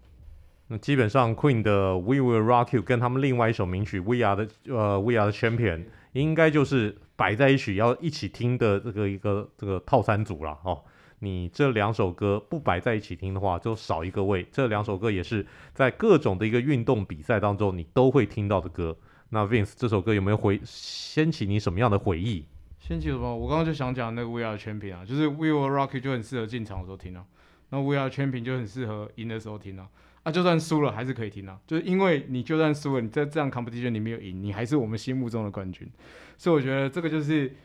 [0.67, 5.77] 那基本上，Queen 的《We Will Rock You》跟他们另外一首名曲《We Are 的呃《We Are the Champion》
[6.11, 10.83] 应该就是摆在一起要一起听的这个一个这个套餐组了哦。
[11.19, 14.45] 你这两首歌不摆在一起听的话，就少一个味。
[14.51, 18.95] 这两首歌也是在各种的一个运动比赛当中你都会听到的歌。
[19.29, 22.45] 那 Vince 这首歌有没有回掀起你什么样的回忆？
[22.79, 23.35] 掀起什么？
[23.35, 27.25] 我刚刚就想讲那个 We Are Champion 啊，就是 We Will Rock You 就很适合进场的时候听啊，
[27.69, 29.89] 那 We Are Champion 就很适合赢的时候听啊，
[30.21, 35.89] 啊，就算输了还是可以听啊，就是因为你就算输了，你在这样 competition 里没有赢，你还是我们心目中的冠军，
[36.37, 37.55] 所以我觉得这个就是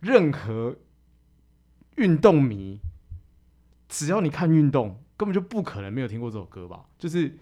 [0.00, 0.76] 任何
[1.96, 2.78] 运动迷，
[3.88, 7.36] 只要你看运动，根本就不可能没有听过这首歌吧，就是。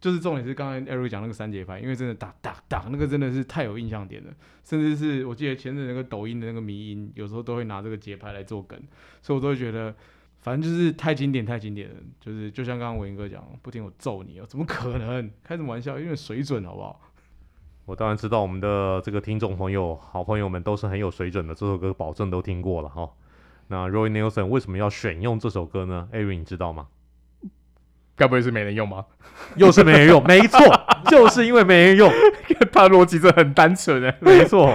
[0.00, 4.32] 就是重点是刚才 Eric 讲那个三节拍，因为真的打打打那个真的是太有印象点了，
[4.64, 8.80] 甚至是我记得前阵那个抖音的那个迷因，有时候都会拿这个节拍来做梗，
[9.20, 9.94] 所以我都会觉得，
[10.38, 15.30] 反正就是太经典太经典了，就是就像刚刚文英哥讲，不听我揍你哦，怎么可能？
[15.44, 16.98] 开什么玩笑，有点水准好不好？
[17.84, 23.06] 我当然知道我们的这个听众朋友、好朋友们都是很有水准的，这首歌保证都听过了哈。
[23.70, 26.88] 那 Roy Nelson 为什么要选用这首歌呢？Ari，你知道吗？
[28.16, 29.04] 该不会是没人用吗？
[29.54, 30.58] 又是没人用， 没错，
[31.08, 32.10] 就是因为没人用，
[32.72, 34.68] 他逻辑是很单纯哎，没错。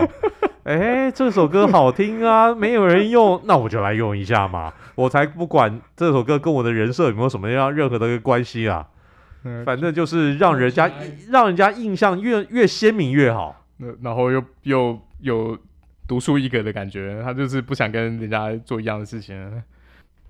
[0.63, 8.87] 哎、欸，这首歌好听啊，没有人用，那我就来用一下嘛，我才不管这首歌跟我的人设有没有什么样任何的一个关系啊，
[9.65, 10.89] 反正就是让人家
[11.29, 15.55] 让人家印象越越鲜明越好，那然后又又有
[16.07, 19.63] 独树一格的感觉，他就是不想跟人家做一样的事情。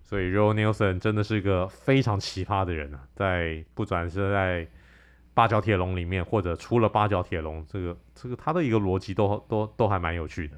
[0.04, 4.68] 所以 Roy Nelson 真的是一个非常奇葩的人啊，在不管是在
[5.34, 10.58] 八角铁笼里面，或者出了八角铁笼，这个这个他的一个逻辑都都都还蛮有趣的。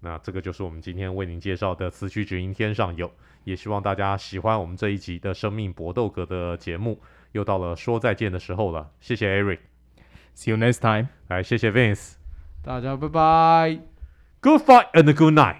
[0.00, 3.10] 那这个就是我们今天为您介绍的词曲只应天上有，
[3.44, 7.00] 也希望大家喜欢我们这一集的生命搏斗格的节目。
[7.32, 12.14] 又到了说再见的时候了，谢谢 Eric，See you next time，来谢谢 Vince，
[12.62, 13.99] 大家拜拜
[14.40, 15.56] ，Good fight and a good night。